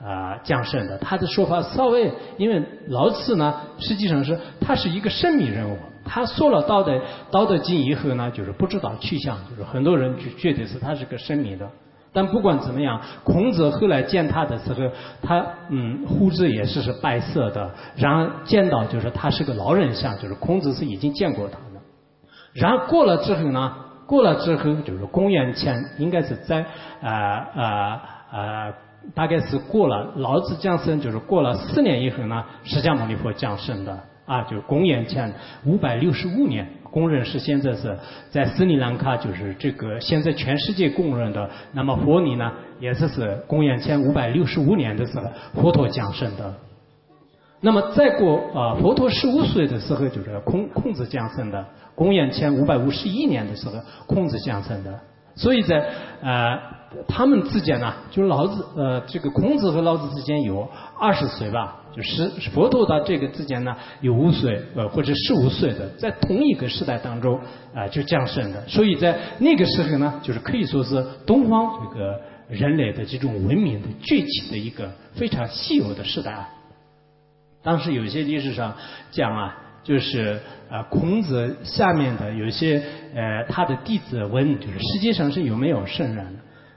[0.07, 0.97] 啊降生的。
[0.99, 7.01] 他的说法稍微，因为老子呢实际上是他是一个神秘人物，他说了道德
[7.33, 11.69] 道德经以后呢就是不知道去向，就是很多人就觉得是他是个神秘的。
[12.13, 14.89] 但不管怎么样，孔子后来见他的时候，
[15.21, 21.81] 他嗯胡子也是是白色的，然后见到就是他是个老人像，就是孔子是已经见过他的。
[22.55, 23.75] 然后过了之后呢？
[24.07, 26.65] 过了之后，就是公元前，应该是在
[27.03, 28.73] 啊啊啊，
[29.15, 35.33] 大概是过了老子降生，就是过了四年以后呢，释迦牟尼佛降生的啊，就公元前
[35.65, 37.99] 五百六十五年，公认是现在是
[38.31, 41.51] 在斯里兰卡，就是这个现在全世界公认的。
[41.73, 45.25] 那么佛尼呢，也是是公元前五百六十五年的时候，
[45.61, 46.55] 佛陀降生的。
[47.67, 51.67] 那么再过啊，佛陀十五岁的时候，就是孔孔子降生的。
[51.97, 53.75] 公元前五百五十一年的时候，
[54.07, 55.01] 孔子降生的。
[55.35, 55.85] 所以在
[56.23, 56.57] 呃
[57.09, 67.37] 他们之间呢，就是老子呃这个孔子和老子之间有二十岁吧，就是佛陀的这个之间呢有五岁呃或者十五岁的，在同一个时代当中
[67.75, 68.65] 啊就降生的。
[68.69, 76.49] 所以在那个时候呢，就是可以说是东方这个人类的这种文明的崛起的一个非常稀有的时代啊。
[77.67, 78.73] 当时有些历史上
[79.11, 79.57] 讲啊。
[79.87, 82.83] 就是呃，孔子下面的有些
[83.15, 86.27] 呃，他的弟子问，就是世界上是有没有圣人？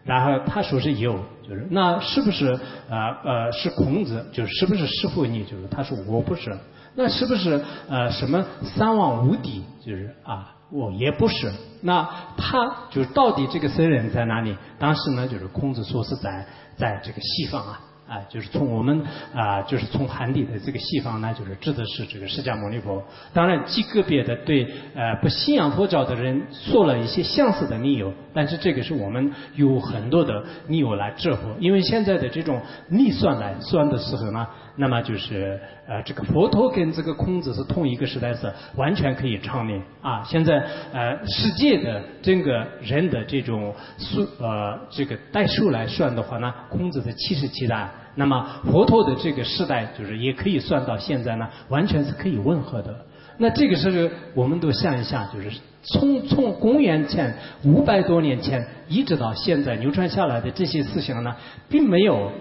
[0.04, 2.45] 然后他说是有，就是那是不是
[2.88, 4.23] 呃呃是孔子？
[4.32, 5.43] 就是是不是师傅你？
[5.43, 6.56] 就是他说我不是。
[6.93, 9.63] 那是不是呃什么三王五帝？
[9.84, 11.52] 就是啊，我也不是。
[11.82, 14.56] 那他就是到底这个圣人在哪里？
[14.78, 16.45] 当时呢，就是孔子说是在
[16.78, 17.82] 在这个西方啊。
[18.10, 19.04] 啊，就是从我们
[19.36, 23.04] 啊，就是从汉地的这个西方呢，就是指的是这个释迦牟尼佛。
[23.34, 31.56] 当然，极个别的对呃不信仰佛教的人说了一些相似的理由，但是这个是我们有很多的理由来折服。
[31.60, 40.24] 因为现在的这种逆算来算的时候呢，那么就是呃这个佛陀跟这个孔子是同一个时代，是完全可以成立啊。
[40.24, 47.88] 现在呃世界的整个人的这种数呃这个代数来算的话呢，孔子是七十七代。
[48.19, 52.93] 那么佛陀的这个时代，就是也可以算到现在呢，完全是可以吻合的。
[53.38, 55.49] 那这个时候，我们都想一下，就是
[55.84, 61.34] 从从公元前五百多年前一直到现在流传下来的这些思想呢，
[61.69, 62.34] 并没有，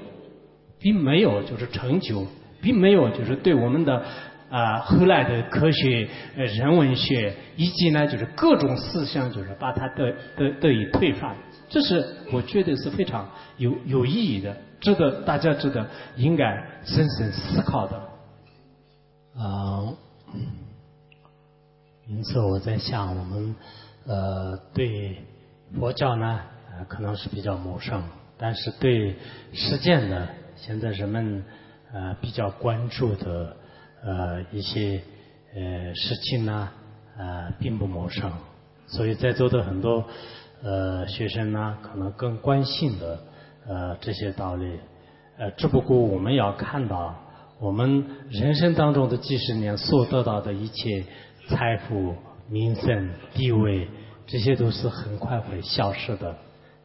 [0.80, 2.26] 并没有就是成就，
[2.60, 4.02] 并没有就是对我们的
[4.50, 11.36] 啊后来的科学、人文学以及呢就是各种思想，就是把它得得得以推翻。
[11.68, 14.56] 这是我觉得是非常有有意义的。
[14.80, 15.84] 值得大家值得
[16.16, 17.96] 应该深深思考的
[19.36, 19.92] 啊，
[22.06, 23.56] 因此我在想，我们
[24.06, 25.24] 呃对
[25.76, 28.04] 佛教呢呃可能是比较陌生，
[28.38, 29.16] 但是对
[29.52, 31.44] 实践呢，现在人们
[31.92, 33.56] 呃比较关注的
[34.04, 35.02] 呃一些
[35.56, 36.68] 呃事情呢
[37.18, 38.30] 呃并不陌生，
[38.86, 40.04] 所以在座的很多
[40.62, 43.18] 呃学生呢可能更关心的
[43.66, 44.78] 呃这些道理，
[45.38, 47.14] 呃只不过我们要看到
[47.60, 51.04] 我们人生当中的几十年所得到的一切
[51.48, 52.14] 财富、
[52.48, 53.88] 名声、地位，
[54.26, 56.36] 这些都是很快会消失的。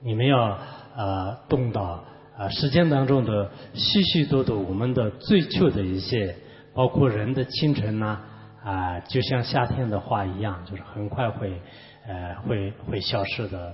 [0.02, 0.58] 你们要
[0.96, 2.04] 呃动到
[2.38, 6.36] 啊时间当中的许许多多我们的追求的一些，
[6.74, 8.20] 包括人的青春呐
[8.64, 11.62] 啊，就像夏天的花一样，就是很快会
[12.08, 13.74] 呃会会消失的。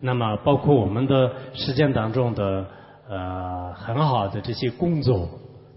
[0.00, 2.66] 那么包括我们的实践当中的
[3.08, 5.28] 呃很好的这些工作、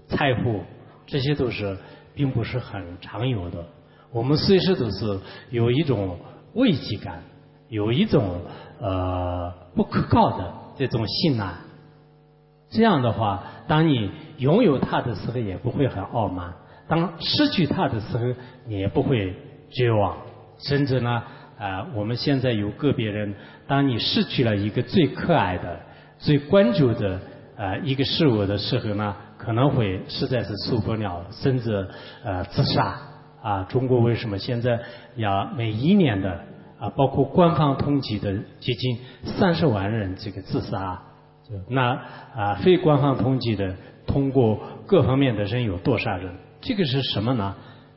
[0.07, 0.62] 财富，
[1.05, 1.77] 这些都是
[2.13, 3.63] 并不是很常有的。
[4.12, 5.19] 我们随时都是
[5.51, 6.17] 有一种
[6.55, 7.23] 危机感，
[7.69, 8.41] 有一种
[8.81, 11.53] 呃不可靠的这种信赖。
[12.71, 16.53] 这样的话，当你拥有它的时候，也不会很傲慢；
[16.88, 18.23] 当失去它的时候，
[18.67, 19.35] 你也不会
[19.71, 20.17] 绝望。
[20.59, 21.23] 甚至呢，
[21.60, 23.36] 啊，我们现在有个别人，
[23.67, 25.80] 当你失去了一个最可爱的、
[26.17, 27.19] 最关注的
[27.58, 31.88] 啊一个事物的时候呢，可能会实在是受不了，甚至
[32.24, 32.98] 呃自杀。
[33.41, 34.80] 啊，中国为什么现在
[35.15, 36.30] 要每一年的
[36.78, 41.02] 啊，包括官方统计的接近三十万人这个自杀？
[41.69, 42.00] 那
[42.36, 46.34] 啊，非官方统计的，通过各方面的人有多少人？
[46.62, 47.56] 这个是什么呢？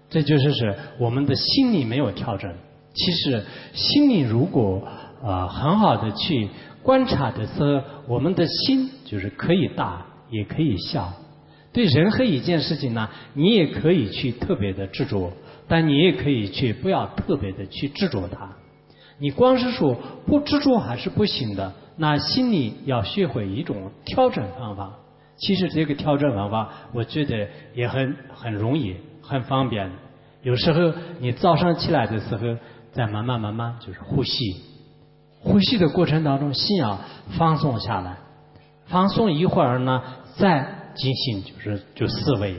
[0.09, 2.53] 这就是是我们的心理没有调整。
[2.95, 4.87] 其实心里如果
[5.23, 6.49] 啊很好的去
[6.83, 11.13] 观察的时候，我们的心就是可以大也可以小。
[11.73, 15.33] 对任何一件事情呢，你也可以去特别的执着，
[15.69, 18.51] 但你也可以去不要特别的去执着它。
[19.19, 21.73] 你光是说不执着还是不行的。
[21.97, 24.93] 那心里要学会一种调整方法。
[25.37, 29.91] 其实这个调整方法，我觉得也很很容易，很方便。
[30.43, 32.57] 有时候你早上起来的时候，
[32.93, 34.39] 再慢慢慢慢就是呼吸，
[35.41, 36.99] 呼吸的过程当中，心要
[37.39, 38.19] 放松下来，
[38.87, 40.03] 放松一会儿呢，
[40.37, 42.57] 再进行就是就思维，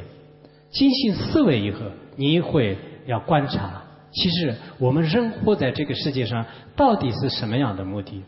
[0.72, 1.80] 进行思维以后，
[2.16, 3.84] 你会要观察。
[4.12, 8.24] 其实我们人活在这个世界上，到底是什么样的目的？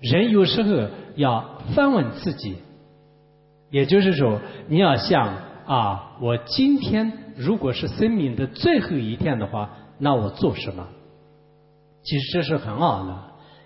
[0.00, 2.56] 人有时候要反问自己，
[3.70, 5.34] 也就是说，你要想
[5.66, 10.88] 啊，我今天如果是生命的最后一天的话，那我做什么？
[12.02, 13.18] 其实这是很好的。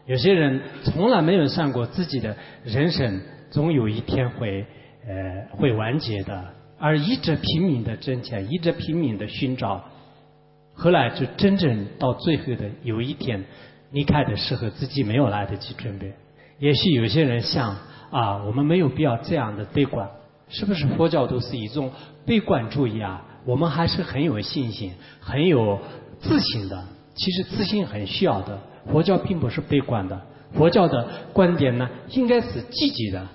[0.07, 4.66] 有些人从来没有想过自己的人生总有一天会
[5.07, 6.44] 呃会完结的，
[6.79, 9.83] 而一直拼命的挣钱，一直拼命的寻找，
[10.75, 13.44] 后来就真正到最后的有一天
[13.92, 16.12] 离开的时候，自己没有来得及准备。
[16.59, 17.77] 也许有些人想
[18.11, 20.09] 啊，我们没有必要这样的悲观，
[20.49, 20.87] 是不是？
[20.88, 21.90] 佛教都是一种
[22.27, 25.81] 悲观主义啊，我们还是很有信心、很有
[26.20, 26.85] 自信的。
[27.14, 30.20] 其实自信很需要的，佛教并不是悲观的，
[30.55, 33.27] 佛教的观点呢，应该是积极的。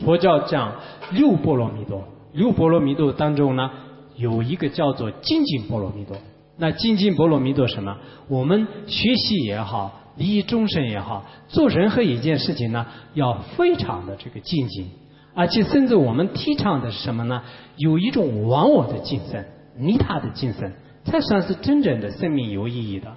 [0.00, 0.72] 佛教讲
[1.12, 3.70] 六波罗蜜多，六波罗蜜多当中呢，
[4.16, 6.16] 有一个叫做精进波罗蜜多。
[6.58, 7.98] 那精进波罗蜜多什么？
[8.28, 10.02] 我们学习也好。
[10.16, 14.88] 利益众生也好，做任何一件事情呢，要非常的这个精进，
[15.34, 17.42] 而且甚至我们提倡的是什么呢？
[17.76, 19.46] 有一种忘我的精神、
[19.78, 20.72] 利他的精神，
[21.04, 23.12] 才算是真正的生命有意义的。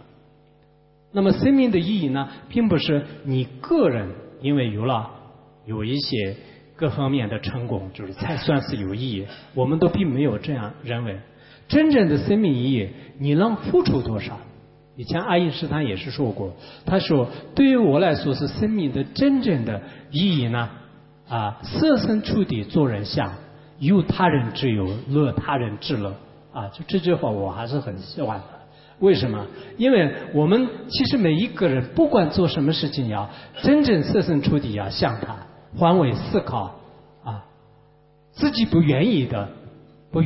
[1.12, 4.10] 那么生命的意义呢，并不是你个人
[4.42, 5.10] 因为有了
[5.66, 6.36] 有一些
[6.76, 9.26] 各方面的成功，就是才算是有意义。
[9.54, 11.20] 我们都并没有这样认为。
[11.68, 14.40] 真正的生命意义，你能付出多少？
[14.96, 16.54] 以前爱因斯坦也是说过，
[16.86, 20.70] 他说：“对于我来说，是生命的真正的意义呢，
[21.28, 23.34] 啊，设身处地做人想，
[23.78, 26.16] 有他人之忧，乐他人之乐。”
[26.52, 28.42] 啊，就这句话我还是很喜欢。
[29.00, 29.48] 为什么？
[29.78, 33.30] 因为我们其实每一个人，不管做什么事情，要
[33.62, 35.48] 真正设身处地要向他，
[35.78, 36.80] 换位思考，
[37.24, 37.46] 啊，
[38.32, 39.50] 自己不愿意的，
[40.12, 40.22] 不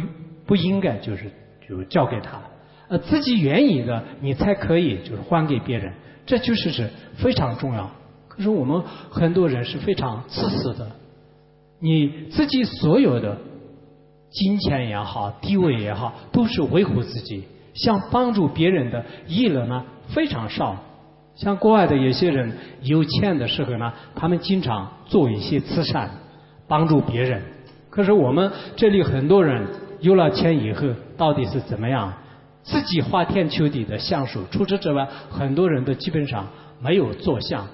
[0.46, 1.32] 不应该就是
[1.68, 2.42] 就交给他。
[2.90, 5.94] 呃，自己愿意的，你才可以就是还给别人，
[6.26, 7.90] 这就是是非常重要。
[8.28, 10.92] 可是我们很多人是非常自私的，
[11.80, 13.38] 你自己所有的
[14.32, 17.44] 金钱也好，地位也好，都是维护自己，
[17.74, 20.78] 想帮助别人的意乐呢非常少。
[21.36, 26.10] 像国外的有些人有钱的时候呢，他们经常做一些慈善，
[26.68, 27.42] 帮助别人。
[27.90, 29.66] 可是我们这里很多人
[30.00, 32.14] 有了钱以后，到底是怎么样？
[32.62, 36.48] 自己花天酒地的享受，除此之外，很多人都基本上
[36.80, 37.68] 没有做相。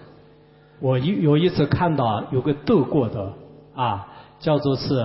[0.80, 3.34] 我有有一次看到有个德国的
[3.76, 4.08] 啊，
[4.40, 4.96] 叫做是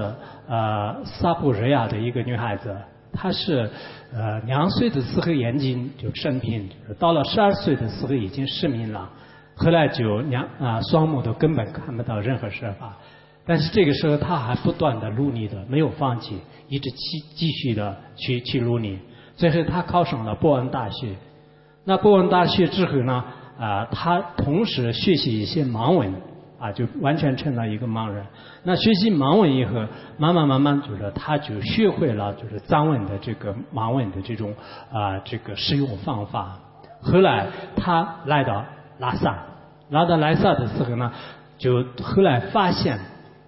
[0.49, 2.75] 呃萨布瑞亚的一个女孩子，
[3.13, 3.69] 她是
[4.15, 9.11] 呃两岁的时候眼睛就生病，到了十二岁的时候已经失明了。
[9.57, 12.97] 后来就两啊双目都根本看不到任何设法，
[13.45, 16.39] 但是这个时候他还不断的努力的，没有放弃，
[16.69, 18.99] 一直继继续的去去努力。
[19.37, 21.15] 最后他考上了伯恩大学。
[21.85, 23.25] 那伯恩大学之后呢，
[23.59, 26.15] 啊，他同时学习一些盲文，
[26.65, 28.25] 啊，就完全成了一个盲人。
[28.63, 29.75] 那学习盲文以后，
[30.17, 34.55] 慢慢慢慢就是他就学会了就是藏文的这个盲文的这种
[34.93, 36.59] 啊这个使用方法。
[37.03, 37.47] 后来
[37.77, 38.65] 他来到。
[39.01, 39.37] 拉萨，
[39.91, 41.11] 来到拉萨的时候呢，
[41.59, 42.97] 就后来发现，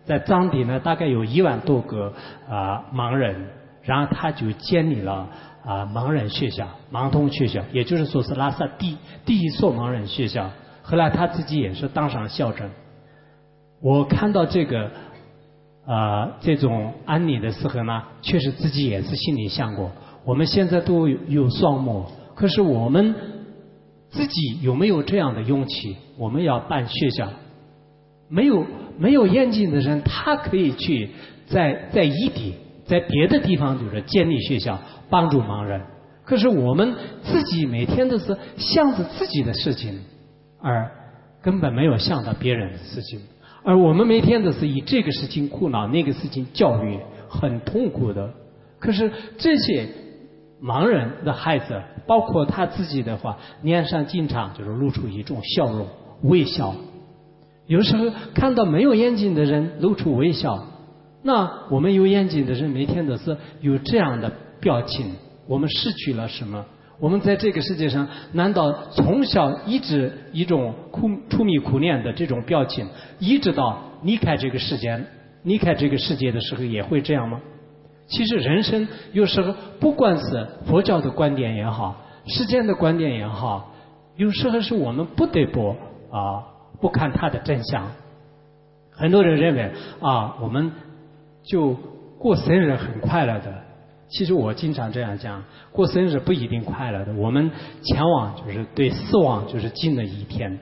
[0.05, 2.13] 在藏地呢，大概有一万多个
[2.51, 3.47] 啊盲人，
[3.85, 5.29] 然后他就建立了
[5.65, 10.51] 啊盲人学校、盲童学校，也就是说是拉萨第第一所盲人学校。
[10.83, 12.69] 后来他自己也是当上校长。
[13.81, 14.91] 我看到这个
[15.87, 19.93] 啊这种案例的时候呢，确实自己也是心里想过，
[20.25, 23.15] 我们现在都有双目，可是我们。
[24.09, 25.97] 自己有没有这样的勇气？
[26.17, 27.29] 我们要办学校，
[28.29, 28.65] 没有
[28.97, 31.11] 没有眼睛的人，他可以去
[31.49, 32.55] 在在异地，
[32.87, 34.79] 在别的地方就是建立学校，
[35.11, 35.83] 帮助盲人。
[36.25, 40.01] 可是我们自己每天都是想着自己的事情，
[40.63, 40.91] 而
[41.43, 43.21] 根本没有想到别人的事情。
[43.67, 48.33] 而我们每天都是以这个事情苦恼，那个事情教育，很痛苦的。
[48.79, 49.89] 可是这些。
[50.59, 55.87] 盲人的孩子，包括他自己的话，脸上经常就是露出一种笑容、
[56.23, 56.75] 微笑。
[57.67, 60.65] 有时候看到没有眼睛的人露出微笑，
[61.23, 65.13] 那我们有眼睛的人每天都是有这样的表情。
[65.47, 66.65] 我们失去了什么？
[66.99, 72.89] 我们在这个世界上，难道从小一直一种苦、出迷苦念的这种表情，
[73.19, 74.99] 一直到离开这个世界、
[75.43, 77.41] 离开这个世界的时候，也会这样吗？
[78.07, 83.75] 其实人生有时候，不管是佛教的观点也好，世间的观点也好，
[84.17, 85.77] 有时候是我们不得不
[86.11, 86.47] 啊
[86.81, 87.87] 不看它的真相。
[88.91, 89.71] 很多人认为
[90.01, 90.73] 啊，我们
[91.43, 91.75] 就
[92.19, 93.66] 过生日很快乐的。
[94.09, 95.43] 其实我经常这样讲，
[95.73, 97.13] 过生日不一定快乐的。
[97.15, 97.51] 我们
[97.83, 100.59] 前往就是对死亡就是近了一天，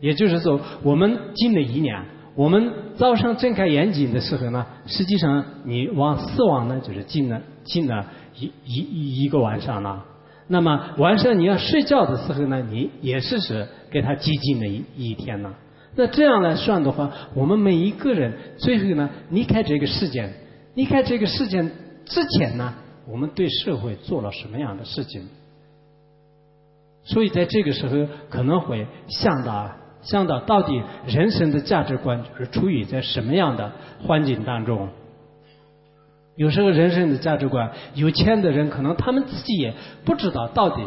[0.00, 2.04] 也就是说我们近了一年。
[2.36, 10.04] 我们早上睁开眼睛的时候呢，实际上你往死亡呢就是近了近了一一一个晚上了。
[10.48, 15.54] 那么晚上你要睡觉的时候呢，你也是是给他接近了一一天了。
[15.94, 20.28] 那这样来算的话，我们每一个人最后呢离开这个世界，
[20.74, 21.62] 离开这个世界
[22.04, 22.74] 之前呢，
[23.08, 25.22] 我们对社会做了什么样的事情？
[27.04, 29.70] 所以在这个时候可能会想到。
[30.04, 34.90] 想到到底人生的价值观就是处于在什么样的环境当中？
[36.36, 39.72] 有时候人生的价值观，有钱的人可能他们自己也
[40.04, 40.82] 不知道到底。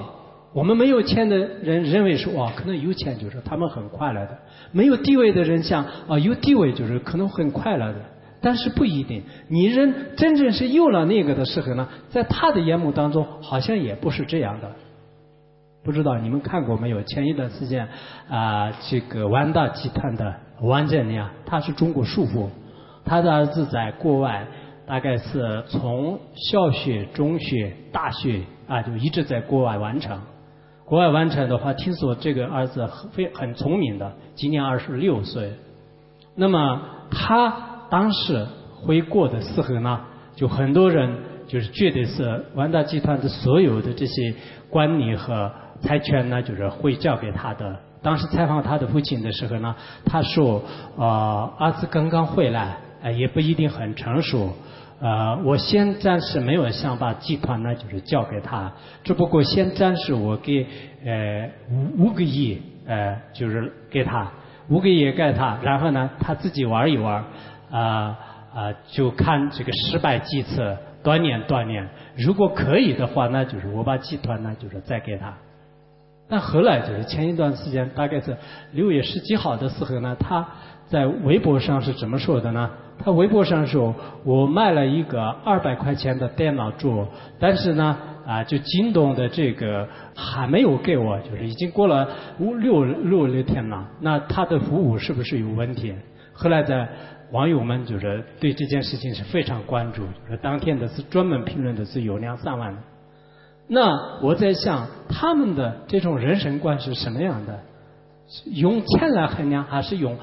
[0.54, 4.38] 我们没有钱的人认为说哇，可能有钱就是他们很快乐的；
[4.72, 8.00] 没有地位的人想啊，有地位就是可能很快乐的。
[8.42, 14.72] 但是不一定，你人真正是有了那个的时候呢，在他的眼目当中，好像也不是这样的。
[15.84, 17.02] 不知道你们看过没有？
[17.04, 17.88] 前一段时间
[18.30, 22.50] 啊，这个万达集团的王健林啊，他是中国首富，
[23.06, 24.46] 他的儿子在国外，
[24.86, 30.20] 大概是从小学、中学、大学啊，就一直在国外完成。
[30.86, 35.54] 国外完成的话，听说这个儿子非很聪明的，今年二十六岁。
[36.36, 36.82] 那么
[37.12, 40.00] 他当时回国的时候呢，
[40.36, 41.16] 就很多人
[41.48, 44.34] 就是觉得是万达集团的所有的这些
[44.70, 45.52] 管理和。
[45.80, 47.78] 财权呢，就是会交给他的。
[48.02, 49.76] 当时采访他的父亲的时候呢，
[50.06, 50.60] 他说
[50.98, 54.52] ：“啊，儿子刚刚回来，呃也不一定很成熟。
[55.00, 58.74] 呃，我先暂时没有想把集团呢，就是交给他。
[59.04, 60.66] 只不过先暂时我给
[61.06, 64.32] 呃五五个亿，呃，就是给他
[64.70, 67.24] 五个亿给他，然后呢，他自己玩一玩，
[67.72, 68.18] 啊
[68.54, 71.88] 啊，就看这个失败几次，锻炼锻炼。
[72.16, 75.34] 如果可以的话，那就是我把集团呢，就是再给他。”
[76.30, 78.36] 但后来就是前一段时间，大概是
[78.74, 80.46] 六月十几号的时候呢，他
[80.88, 82.70] 在微博上是怎么说的呢？
[83.00, 83.96] 他微博上说
[84.26, 87.08] ：“我卖了一个二百块钱的电脑桌，
[87.40, 92.10] 但是呢，啊，就京东的这个还没有给我，就是已经过了
[92.40, 93.88] 五六六六天了。
[94.02, 95.96] 那他的服务是不是有问题？”
[96.34, 96.90] 后来在
[97.32, 102.82] 网友们就是对这件事情是非常关注，就是当天的是专门评论的是有两三万的。
[103.68, 107.60] 那我在想，他们的这种人生观是什么样的？
[108.46, 110.18] 用钱来衡量，还是用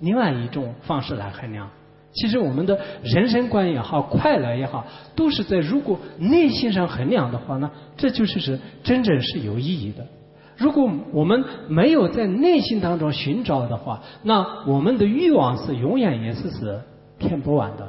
[0.00, 1.70] 另外一种方式来衡量？
[2.12, 10.06] 其实我们的人生观也好，快乐也好，都是在如果内心上衡量的话呢，这就是是真正是有意义的。
[10.56, 16.80] 如果我们没有在内心当中寻找的话，那我们的欲望是永远也是是
[17.18, 17.88] 填不完的。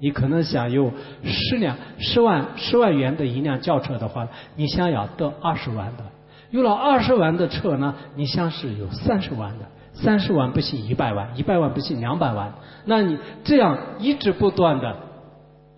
[0.00, 0.90] 你可能想有
[1.22, 6.02] 十辆十万十万元的一辆轿车的话，你想要得二十万的；
[6.50, 9.64] 有了二十万的车呢，你想是有三十万的；
[9.94, 12.54] 三十万不行一百万，一百万不行两百万。
[12.84, 14.96] 那你这样一直不断的，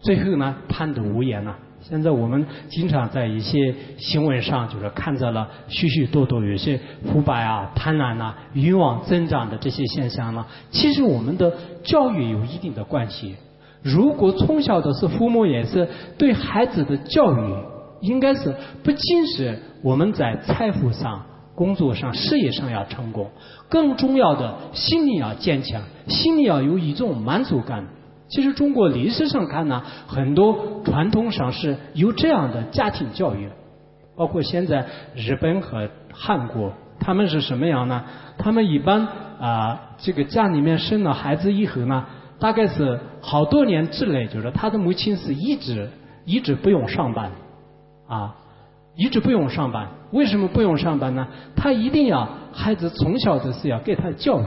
[0.00, 1.58] 最后呢，贪得无厌了。
[1.88, 6.80] 现在我们经常在一些新闻上，就是看到了许许多多有些
[7.12, 10.44] 腐败啊、贪婪啊、欲望增长的这些现象呢。
[10.72, 11.52] 其实我们的
[11.84, 13.36] 教育有一定的关系。
[13.82, 17.54] 如果从小的是父母也是对孩子的教育，
[18.00, 21.24] 应该是不仅是我们在财富上、
[21.54, 23.30] 工作上、事业上要成功，
[23.68, 27.86] 更重要的心理要坚强，心理要有一种满足感。
[28.28, 33.48] 其实中国历史上看呢，很多传统上是有这样的家庭教育，
[34.16, 38.04] 包括现在日本和韩国，他们是什么样呢？
[38.38, 39.06] 他们一般
[39.38, 42.04] 啊，这个家里面生了孩子以后呢，
[42.40, 45.88] 大概是好多年之内，就是他的母亲是一直
[46.24, 47.30] 一直不用上班，
[48.08, 48.34] 啊，
[48.96, 49.88] 一直不用上班。
[50.10, 51.28] 为什么不用上班呢？
[51.54, 54.44] 他一定要孩子从小就是要给他教育。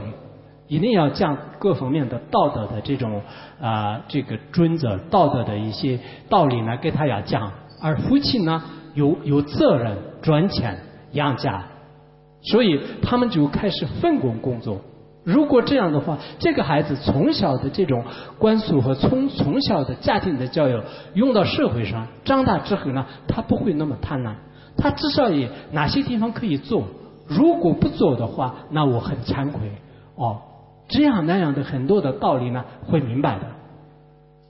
[0.70, 3.20] 一定要将各方面的道德的这种
[3.60, 5.98] 啊这个准则、道德的一些
[6.28, 7.50] 道理呢，给他要讲。
[7.82, 8.62] 而夫妻呢，
[8.94, 10.78] 有有责任赚钱
[11.10, 11.64] 养家，
[12.42, 14.80] 所以他们就开始分工工作。
[15.24, 18.04] 如果这样的话，这个孩子从小的这种
[18.38, 20.80] 灌输和从从小的家庭的教育
[21.14, 24.34] 用到社会上，长大之后呢，他不会那么贪婪。
[24.76, 26.84] 他至少也哪些地方可以做，
[27.26, 29.72] 如果不做的话，那我很惭愧
[30.14, 30.42] 哦。
[30.90, 33.46] 这样那样的很多的道理呢，会明白的。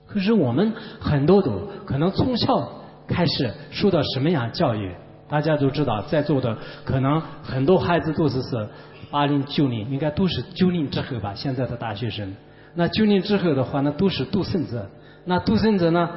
[0.07, 2.69] 可是我们很多都可能从小
[3.07, 4.93] 开始受到什么样教育？
[5.29, 8.67] 大家都知道，在座的可能很多孩子都是是
[9.09, 11.33] 八零九零，应该都是九零之后吧。
[11.33, 12.35] 现在的大学生，
[12.75, 14.89] 那九零之后的话，那都是独生子。
[15.23, 16.09] 那独生子呢，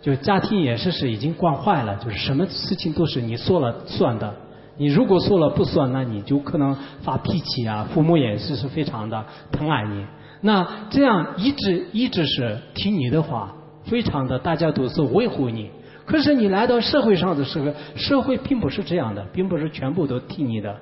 [0.00, 4.32] 就家庭也是是已经惯坏了，就是什么事情都是你说了算的。
[4.76, 7.86] 你如果说了不算，那你就可能发脾气啊。
[7.92, 10.06] 父母也是是非常的疼爱你。
[10.40, 13.54] 那这样一直一直是听你的话，
[13.84, 15.70] 非常的大家都是维护你。
[16.04, 20.74] 可是你来到社会上的时候，社会并不是这样的，并不是全部都听你的。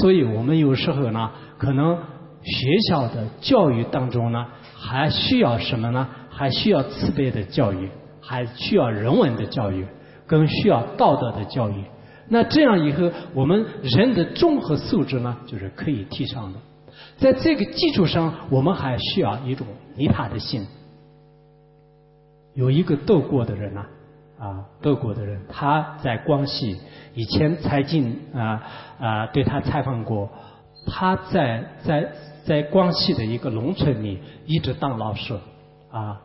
[0.00, 1.96] 所以我们有时候呢，可能
[2.42, 4.46] 学校的教育当中呢，
[4.76, 6.08] 还需要什么呢？
[6.30, 7.90] 还需要慈悲的教育，
[8.20, 9.86] 还需要人文的教育，
[10.26, 11.84] 更需要道德的教育。
[12.28, 16.58] 那这样以后，我们人的综合素质呢，就是可以提升的。
[17.18, 19.66] 在这个基础上，我们还需要一种
[19.96, 20.66] 利他的心。
[22.54, 23.86] 有一个德国的人呐，
[24.38, 26.76] 啊，德国的人，他在广西，
[27.14, 28.62] 以前财经啊
[28.98, 30.30] 啊对他采访过，
[30.86, 32.12] 他在在
[32.44, 35.34] 在广西的一个农村里一直当老师，
[35.90, 36.20] 啊。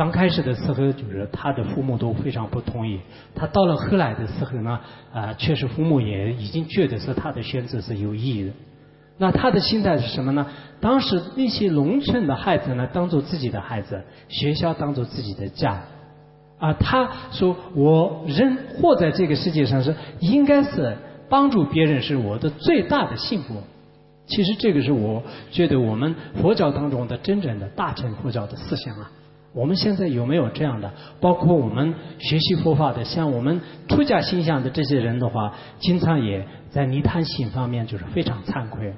[0.00, 2.98] 刚开始的时候，就是他的父母都非常不同意。
[3.34, 4.80] 他到了后来的时候呢，
[5.12, 8.52] 啊，确实父母也已经觉得是他的选择是有意义的。
[9.18, 10.46] 那他的心态是什么呢？
[10.80, 15.82] 当时那些农村的孩子呢，当做自己的孩子，学校当做自己的家。
[16.58, 20.96] 啊，他说：“我人活在这个世界上是应该是
[21.28, 23.62] 帮助别人，是我的最大的幸福。”
[24.26, 29.10] 其实这个是我觉得我们佛教当中的真正的大乘佛教的思想啊。
[29.52, 30.92] 我们现在有没有这样的？
[31.20, 38.94] 包括我们学习佛法的，像我们出家心想的这些人的话，经常也在泥潭心方面就是非常惭愧。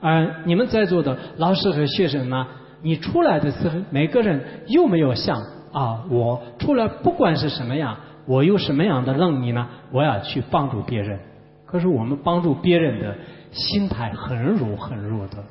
[0.00, 2.46] 而你们在座的老师和学生呢，
[2.82, 5.42] 你出来的时候，每个人有没有想
[5.72, 6.04] 啊？
[6.10, 9.68] 我出来不管是什么样，我有什么样的能力呢？
[9.92, 11.20] 我要去帮助别人。
[11.66, 13.14] 可是我们帮助别人的
[13.52, 15.44] 心态很弱很弱的，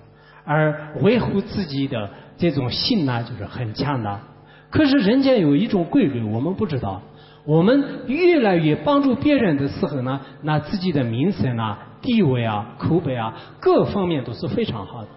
[0.43, 4.19] 而维护自己的这种性呢，就是很强大。
[4.69, 7.01] 可是人间有一种规律，我们不知道。
[7.45, 15.07] 我们越来越帮助别人的时候呢，那自己的名声啊、地位啊、口碑啊，各方面都是非常好的。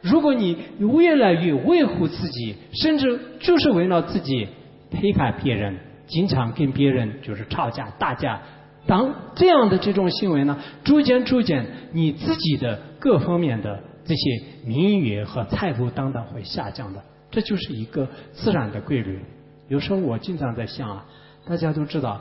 [0.00, 4.48] 如果你越来越维护自己，甚至就是为了自己
[4.90, 5.76] 推开别人，
[6.06, 8.40] 经常跟别人就是吵架、打架，
[8.86, 17.02] 当这样的这种行为呢，逐渐逐渐，你自己的各方面的这些名誉和财富等等会下降的。
[17.30, 19.20] 这就是一个自然的规律。
[19.68, 21.06] 有时候我经常在想啊，
[21.46, 22.20] 大家都知道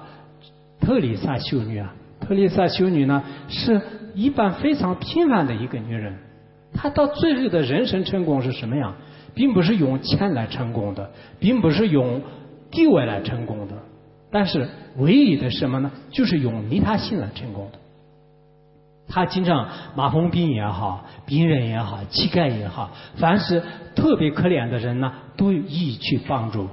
[0.80, 3.82] 特丽莎修女啊，特丽莎修女呢是
[4.14, 6.18] 一般非常平凡的一个女人。
[6.74, 8.96] 她到最后的人生成功是什么样？
[9.34, 12.22] 并不是用钱来成功的，并不是用
[12.72, 13.76] 地位来成功的，
[14.32, 15.92] 但是唯一的什么呢？
[16.12, 17.78] 就是用利他心来成功的。
[19.10, 23.64] 他经常麻风病也好，病人也好，乞丐也好，凡是
[23.96, 26.68] 特别可怜的人呢，都予以去帮助。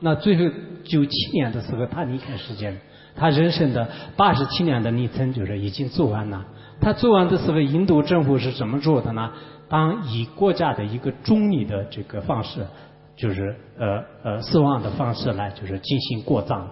[0.00, 0.54] 那最后
[0.84, 2.80] 九七年的时候，他离开世间，
[3.14, 6.46] 他人生的八十七年的历程就是已经做完了。
[6.80, 9.30] 他做完的时候，印度政府是怎么做的呢？
[9.68, 12.66] 当以国家的一个中立的这个方式，
[13.14, 16.66] 就是呃呃死亡的方式来，就是进行过葬。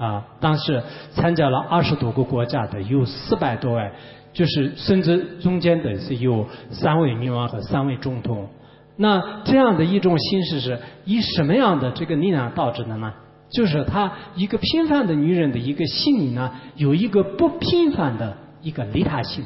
[0.00, 0.82] 啊，当时
[1.12, 3.90] 参加了二十多个国家的有四百多位，
[4.32, 8.48] 就是甚至中间的是有三位女王和三位总统。
[8.96, 13.12] 那这样的一种形式是以什么样的这个力量导致的呢？
[13.50, 19.44] 就是她一个平凡的女人的一个心里呢，有一个不平凡的一个利他心。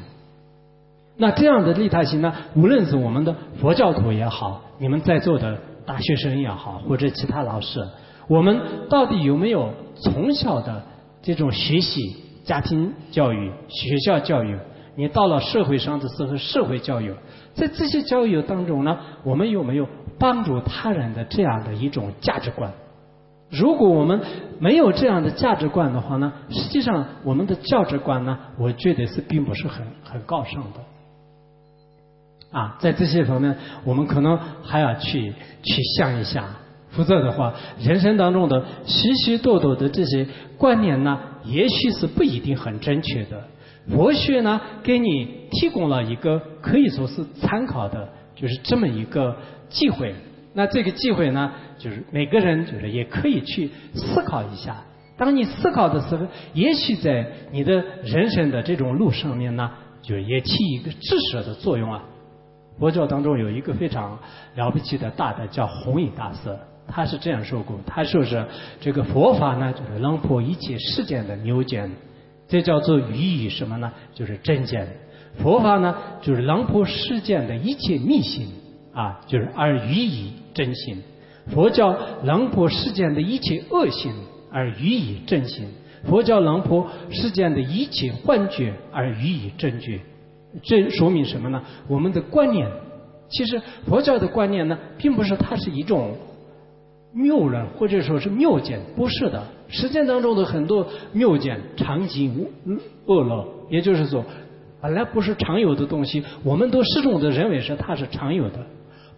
[1.16, 7.84] 那这样的利他心呢，无论是我们的佛教徒也好，你们在座的大学生也好，或者其他老师。
[8.28, 10.82] 我们到底有没有从小的
[11.22, 14.58] 这种学习、家庭教育、学校教育？
[14.96, 17.12] 你到了社会上的时候，社会教育，
[17.54, 22.72] 在这些教育当中呢，我们有没有帮助他人的这样的一种价值观？
[23.50, 24.20] 如果我们
[24.58, 30.80] 没有这样的价值观的话呢，实际上我们的价值观呢，我觉得是并不是很很高尚的。
[32.58, 36.44] 啊，在这些方面，我们可能还要去去想一下。
[36.96, 40.26] 否则的话，人生当中的许许多多的这些
[40.56, 43.44] 观念呢，也许是不一定很正确的。
[43.90, 49.36] 佛学呢，给你提供了一个可以说是参考的，就是这么一个
[49.68, 50.14] 机会。
[50.54, 54.84] 那这个机会呢，就是每个人就是也可以去思考一下。
[55.16, 59.70] 当你思考的时候，也许在你的人生的这种路上面呢，
[60.00, 62.04] 就也起一个支持的作用啊。
[62.78, 64.18] 佛教当中有一个非常
[64.56, 66.56] 了不起的大的叫弘一大师。
[66.86, 68.44] 他是这样说过，他说是
[68.80, 71.90] 这个佛法呢，就是能破一切世间的牛见，
[72.46, 73.92] 这叫做予以什么呢？
[74.12, 74.86] 就是真见。
[75.38, 78.48] 佛法呢，就是能破世间的一切迷信
[78.92, 81.02] 啊，就是而予以真心。
[81.48, 84.12] 佛教能破世间的一切恶心
[84.52, 85.66] 而予以真心。
[86.04, 90.00] 佛教能破世间的一切幻觉而予以真觉。
[90.62, 91.62] 这说明什么呢？
[91.88, 92.70] 我们的观念，
[93.28, 96.14] 其实佛教的观念呢，并不是它是一种。
[97.14, 99.42] 谬论或者说是谬见，不是的。
[99.68, 102.46] 实践当中的很多谬见，常经
[103.06, 104.24] 恶乐，也就是说，
[104.80, 108.58] 本来不是常有的东西，我们都始终的认为是它是常有的。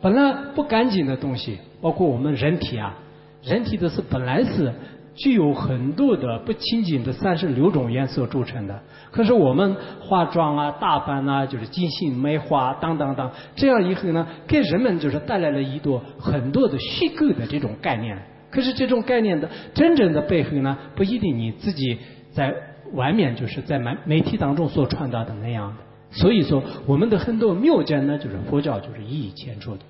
[0.00, 2.96] 本来不干净的东西，包括我们人体啊，
[3.42, 4.72] 人体的是本来是。
[5.16, 18.22] 具有很多的不清净的三十六种颜色组成的，可是我们化妆啊、打扮啊，就是精心美化，当当当，这样以后呢，给人们就是带来了一朵很多的虚构的这种概念。
[18.50, 21.98] 可是这种概念的真正的背后呢，不一定你自己
[22.32, 22.54] 在
[22.92, 25.76] 外面就是在媒媒体当中所传达的那样的。
[26.10, 29.80] 所以说，我们的很多谬见呢，就是佛教就是一以前出的，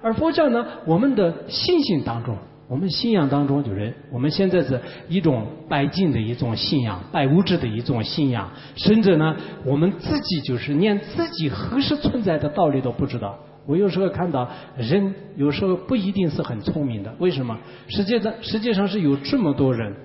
[0.00, 2.36] 而佛教呢，我们的信心当中。
[2.70, 13.36] 我们信仰当中，就是我们现在是一种拜金的一种信仰，拜物质的一种信仰，甚至呢，我们自己就是连自己何时存在的道理都不知道。
[13.66, 17.12] 我有时候看到人，有时候不一定是很聪明的。
[17.18, 17.58] 为什么？
[17.88, 19.96] 实际上，实际上是有这么多人，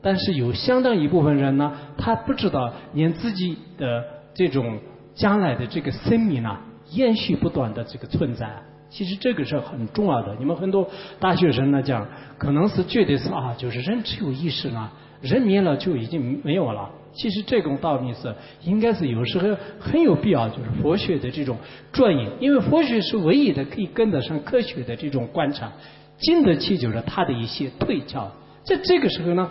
[0.00, 4.02] 但是有相当一部分人呢，他不知道连自己的
[4.34, 4.78] 这种
[5.14, 6.62] 将来的这个生命啊，
[6.92, 8.48] 延续不断的这个存在。
[8.96, 10.34] 其实这个是很重要的。
[10.38, 10.88] 你们很多
[11.20, 14.90] 大学生来讲，可能是觉得是啊，就是人只有一生啊，
[15.20, 16.88] 人灭了就已经没有了。
[17.12, 21.58] 其实这种道理是应该是有时候很有必要，就是佛学的这种
[21.92, 25.70] 专业，因为佛学是唯一的可以跟得上科学的这种观察，
[26.18, 28.32] 经得起就是他的一些推敲。
[28.64, 29.50] 在这个时候呢，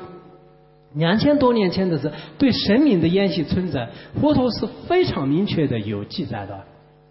[0.95, 3.89] 两千多年前的是对神明的延续存在，
[4.19, 6.63] 佛陀是非常明确的有记载的。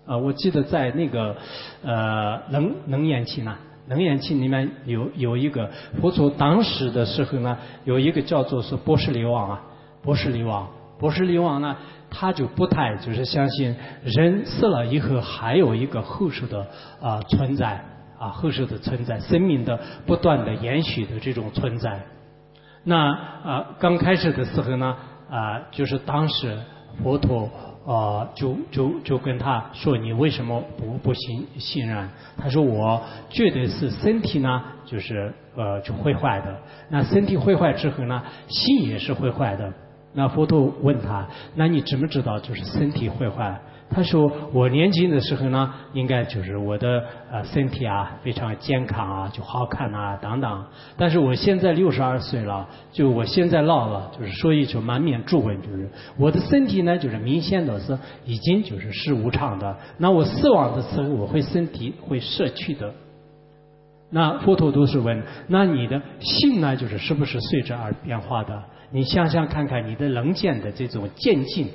[0.07, 1.35] 啊，我记得在那个
[1.83, 3.57] 呃《能能言期》呢，
[3.89, 9.63] 《能言期》里面有有一个佛祖当时的时候呢，有一个叫做是波斯利王啊，
[10.03, 11.77] 波斯利王，波斯利王呢，
[12.11, 16.67] 他就不太就是相信人死了以后还有一个后世的
[17.01, 17.83] 啊存在
[18.19, 22.03] 啊后世的存在，生命的不断的延续的这种存在。
[22.85, 24.97] 那啊刚开始的时候呢
[25.31, 26.59] 啊，就是当时
[27.03, 27.49] 佛陀。
[27.87, 32.09] 啊，就就就跟他说，你为什么不不信信任？
[32.39, 36.57] 他说，我觉得是身体呢，就是呃就会坏的。
[36.89, 39.73] 那身体会坏之后呢，心也是会坏的。
[40.15, 41.27] 那佛陀问他，
[41.57, 43.61] 那你怎么知道就是身体会坏？
[43.91, 50.65] 他说我年轻的时候呢，应该就是我的呃身体啊非常健康啊，就好看啊等等。
[50.97, 59.77] 但是我现在六十二岁了，就我现在老了，就是说一句满面皱纹，就是我的身体呢，就是明显的是已经就是是无常的。
[59.99, 62.93] 那我死亡的时候，我会身体会失去的。
[64.11, 68.65] 那佛陀都是问，那你的性呢，就是是不是随着而变化的？
[68.91, 71.69] 你想想看看你的能见的这种渐进。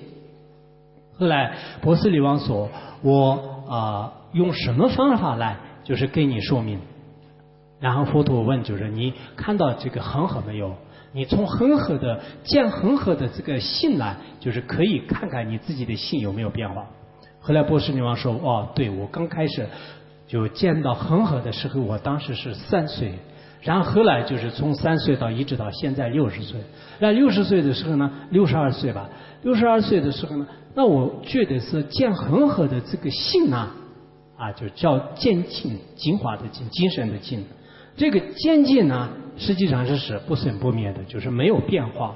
[1.19, 2.69] 后来，波斯女王说
[3.03, 6.79] ：“我啊，用什么方法来，就是给你说明。”
[7.81, 10.75] 然后佛陀问：“就是你看到这个恒河没有？
[11.11, 16.85] 你从恒河的见恒河的这个性来，就是可以看看你自己的性有没有变化。”
[17.41, 19.67] 后来波斯女王说：“哦，对我刚开始
[20.27, 23.13] 就见到恒河的时候，我当时是三岁，
[23.61, 26.61] 然后后来就是从三岁到一直到现在六十岁。
[26.99, 29.09] 那六十岁的时候呢，六十二岁吧，
[29.41, 33.71] 六十二岁的时候呢。”那我觉得是见恒河的这个性呢，
[34.37, 37.43] 啊，就叫渐进、精华的精、精神的精。
[37.97, 42.15] 这个渐进呢，实际上是是不生不灭的，就是没有变化，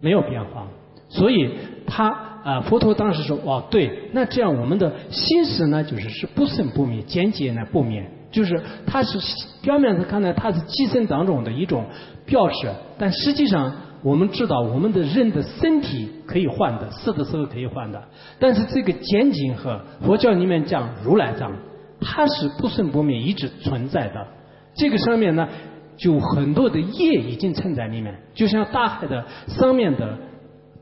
[0.00, 0.68] 没有变化。
[1.08, 1.50] 所以
[1.86, 2.08] 他
[2.44, 9.18] 啊，佛陀当时说：哦，对，那这样我们的心识呢，就是是不生不灭，渐渐呢不灭，就是它是
[9.60, 11.84] 表面上看来它是寄生当中的一种
[12.24, 13.74] 表示，但实际上。
[14.02, 18.02] 我们知道，我们的人的身体可以换的，死的时候可以换的。
[18.38, 21.52] 但是这个监禁和佛教里面讲如来藏，
[22.00, 24.26] 它是不生不灭，一直存在的。
[24.74, 25.48] 这个上面呢，
[25.96, 30.16] 就很多的业已经存在里面，就像大海的上面的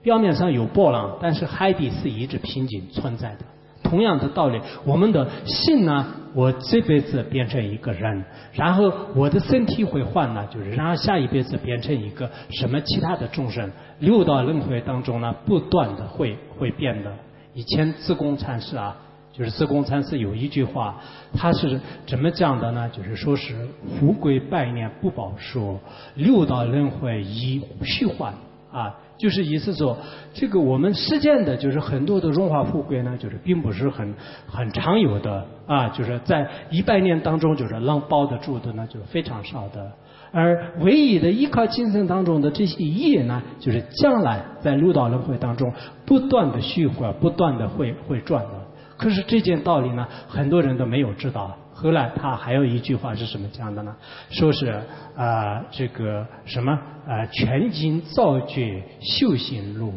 [0.03, 3.45] 表面上有波浪，但是海底是一直平静存在的。
[3.89, 17.13] 同样的道理，我们的性呢，我这辈子变成一个人，然后我的身体会换呢，就是然后下一辈子变成一个什么其他的众生，六道轮回当中呢，不断的会会变的。
[17.55, 18.97] 以前自贡禅师啊，
[19.33, 21.01] 就是自贡禅师有一句话，
[21.35, 22.89] 他是怎么讲的呢？
[22.91, 23.69] 就是说是
[23.99, 25.81] 富贵百年不保说，
[26.15, 28.35] 六道轮回一虚幻
[28.71, 28.95] 啊。
[29.19, 29.99] 就是意思说，
[30.33, 34.15] 这个我们实践的，就是很多的荣华富贵呢，就是并不是很
[34.47, 39.93] 很常有的啊，就是在一百年当中，就是能保得住的呢，就是非常少的。
[40.31, 45.73] 而唯一的依靠精神当中的这些业呢，就是将来在六道轮回当中
[46.07, 48.51] 不断的虚幻，不断的会会转的。
[48.97, 51.57] 可是这件道理呢，很多人都没有知道。
[51.81, 53.95] 后来他还有一句话是什么讲的呢？
[54.31, 54.83] 说是
[55.17, 56.73] 啊，这个什么
[57.07, 59.93] 啊，全经造觉修行路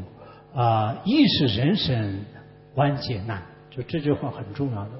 [0.53, 2.19] 啊，亦是人生
[2.75, 3.41] 万劫难。
[3.71, 4.91] 就这句话很重要的。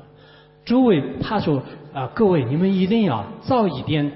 [0.66, 1.62] 诸位，他说
[1.94, 4.12] 啊，各位你们一定要早一点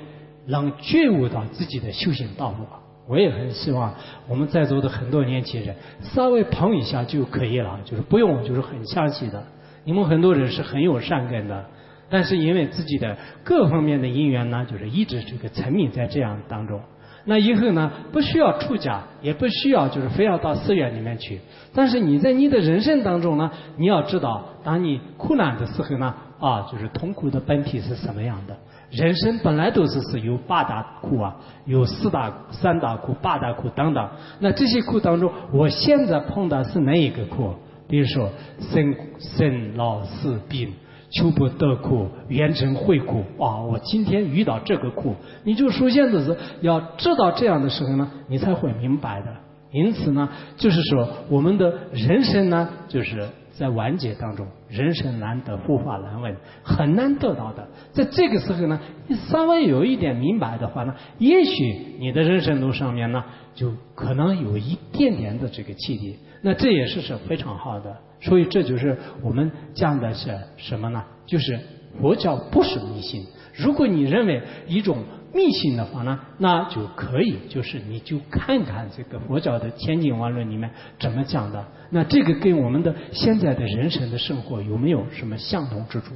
[0.48, 2.66] 能觉悟到自己的修行道路。
[3.08, 3.94] 我也很希望
[4.28, 9.44] 我们在座的很多年轻人稍微碰一下就可以了，就是不用就是很详细的。
[9.84, 11.64] 你们很多人是很有善根的。
[12.10, 16.82] 但是因为自己的各方面的因缘呢，就是一直这个沉迷在这样当中。
[17.28, 21.40] 那以后呢，不需要出家，也不需要就是非要到寺院里面去。
[21.74, 28.56] 但是你在你的人生当中呢，你要知道，当你苦难的时候呢，啊，就是痛苦的本体是什么样的。
[28.92, 31.36] 人生本来都是是有八大苦啊，
[31.66, 34.08] 有四大、三大苦、八大苦等等。
[34.40, 37.56] 那这些苦当中，我现在碰到是哪一个苦？
[37.88, 38.30] 比如说
[38.72, 40.74] 生、生老死病。
[41.16, 43.24] 求不得苦，缘成会苦。
[43.40, 43.62] 啊！
[43.62, 49.28] 我今天遇到这个苦，你就首先的是要知道这样的时候呢，你才会明白的。
[49.72, 57.68] 因此呢，就是说我们的人生呢，就是在完结当中，人生难得，佛法难闻，很难得到的。
[57.92, 66.18] 在这个时候呢，你稍微有一点明白的话呢，也许你的人生路上面呢，就可能有一点点的这个气体。
[66.42, 67.98] 那这也是是非常好的。
[68.22, 71.04] 所以这就是我们讲的是什么呢？
[71.26, 71.60] 就是
[72.00, 73.26] 佛教不是迷信。
[73.56, 75.04] 如果你认为一种
[75.34, 81.66] 迷信的话呢，那就可以，就是你就看看这个佛教的《天经万论》里面怎么讲的。
[81.90, 86.14] 那这个跟我们的现在的人生的生活有没有什么相同之处？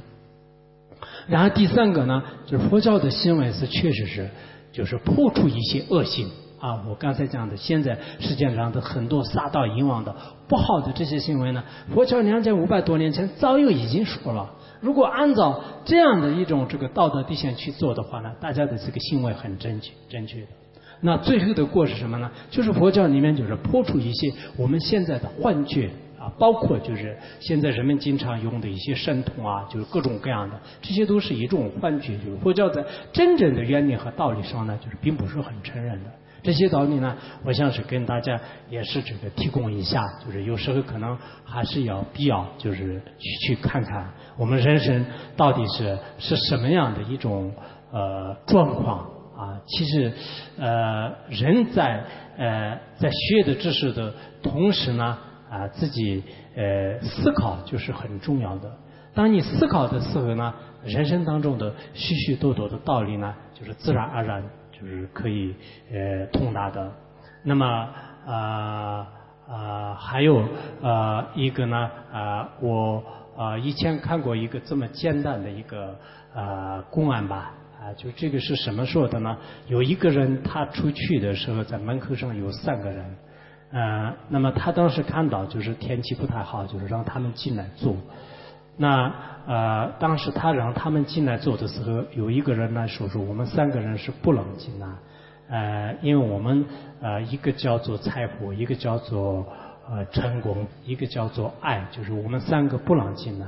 [1.28, 4.28] 然后第三个呢，就是佛教的行为是确实是
[4.72, 6.28] 就是破除一些恶行。
[6.60, 10.14] 啊，我刚才讲的，现在世界上的很多杀盗淫妄的
[10.46, 14.50] 不好的这些行为呢，佛教两千五百多年前早就已经说了。
[14.80, 20.48] 如果按照这样的一种这个道德底线去做的话呢，大家的这个行为很正确正确的。
[21.00, 22.30] 那最后的过是什么呢？
[22.50, 25.88] 就是佛教里面就是破除一些我们现在的幻觉
[26.18, 32.18] 啊，包括就是现在人们经常用的一些神通啊，就是各种各样的，这些都是一种幻觉。
[32.18, 32.84] 就是佛教在
[33.14, 36.10] 真正的原理和道理上呢，就是并不是很承认的。
[36.42, 45.04] 这些道理呢，我想是跟大家也是这个提供一下，就是有时候可能还是要必要，就是去去看看我们人生
[45.36, 47.52] 到底是是什么样的一种
[47.92, 48.98] 呃状况
[49.36, 49.60] 啊。
[49.66, 50.12] 其实
[50.58, 52.04] 呃人在
[52.36, 55.18] 呃在学的知识的同时呢
[55.50, 56.22] 啊自己
[56.56, 58.70] 呃思考就是很重要的。
[59.12, 64.44] 当你思考的时候呢，人生当中的许许多多的道理呢，就是自然而然。
[64.80, 65.54] 就是可以
[65.92, 66.90] 呃通达的，
[67.42, 67.88] 那么
[68.26, 69.06] 啊
[69.48, 70.42] 啊还有
[70.80, 73.02] 呃一个呢啊我
[73.36, 75.94] 啊以前看过一个这么简单的一个
[76.34, 79.36] 啊公案吧啊就这个是什么说的呢？
[79.66, 83.16] 有一个人他出去的时候在门口上有三个人，
[83.72, 87.94] 呃那么他当时看到就是天气不太好，就是让他们进来坐。
[88.80, 89.12] 那
[89.46, 94.86] 呃，当时他让他们进来做的时候，有一个人呢说说我们三个人是不能进来，
[95.50, 96.64] 呃，因为我们
[97.02, 99.46] 呃一个叫做财富，一个叫做
[99.86, 103.46] 呃成功，一个叫做爱，就是我们三个不能进来。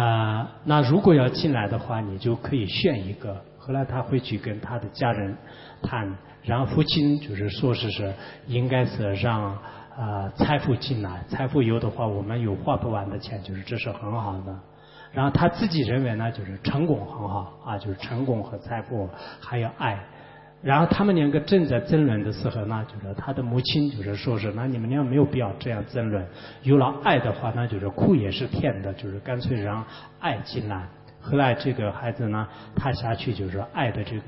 [0.00, 3.42] 啊，那如果要进来的话，你就可以选一个。
[3.58, 5.36] 后来他回去跟他的家人
[5.82, 8.14] 谈，然后父亲就是说是是
[8.46, 9.58] 应该是让。
[9.98, 14.56] 啊，财富进来，财富有的话，我们有花不完的钱，就是这是很好的。
[15.12, 19.08] 然后他自己认为呢，就是成功很好啊，就是成功和财富
[19.40, 19.98] 还有爱。
[20.62, 26.24] 然后他们两个正在争论的时候呢，就是他的母亲就是说是，那你们俩没有必要这样争论。
[26.62, 29.84] 有了爱的话，那就是苦也是甜的，就是干脆让
[30.20, 30.86] 爱进来。
[31.20, 32.46] 后来这个孩子呢，
[32.76, 34.22] 他下去就是爱的这个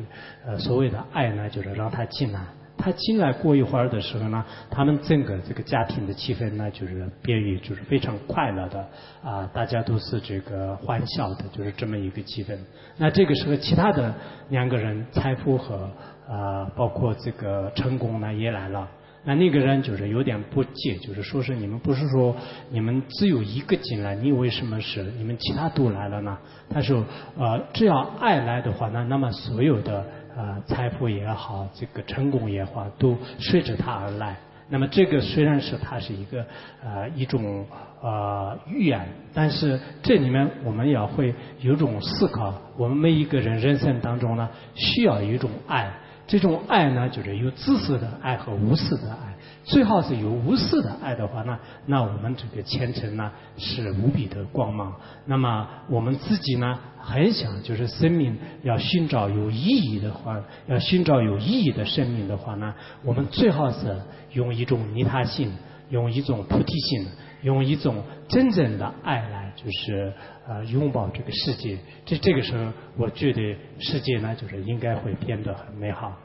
[0.46, 2.40] 呃所谓的爱呢，就是让他进来。
[2.82, 8.80] 他进来过一会儿的时候呢，他们整个这个家庭的气氛呢，就是变于就是非常快乐的
[9.22, 12.56] 啊，大家都是这个欢笑的，就是这么一个气氛。
[12.96, 14.14] 那这个时候，其他的
[14.48, 15.90] 两个人，财富和
[16.26, 18.88] 啊，包括这个成功呢，也来了。
[19.22, 22.34] 那那个人就是有点不解，就是说是你们不是说
[22.70, 26.38] 你们只有一个进来，你为什么是你们其他都来了呢？
[26.70, 27.04] 他说，
[27.36, 30.06] 呃，只要爱来的话呢，那么所有的。
[30.36, 34.36] 啊，财富也好，这个成功也好，都随着他而来。
[34.72, 36.46] 那么这个虽然是它是一个
[36.84, 37.66] 呃一种
[38.00, 39.04] 呃预言，
[39.34, 42.54] 但是这里面我们也会有种思考。
[42.76, 45.90] 我们每一个人人生当中呢，需要一种爱。
[46.28, 49.29] 这种爱呢，就是有自私的爱和无私的爱。
[49.62, 54.94] 最好是有无私的爱的话，那那我们这个前程呢是无比的光芒。
[55.26, 64.00] 那么我们自己呢，很想就是生命要寻找有意义的话，要寻找有意义的生命的话呢，我们最好是
[64.32, 65.52] 用一种利他性，
[65.90, 67.06] 用一种菩提心，
[67.42, 70.12] 用一种真正的爱来，就是
[70.48, 71.78] 呃拥抱这个世界。
[72.06, 75.92] 这这个时候，我觉得世界呢，就是应该会变得很美。
[75.92, 76.16] 好。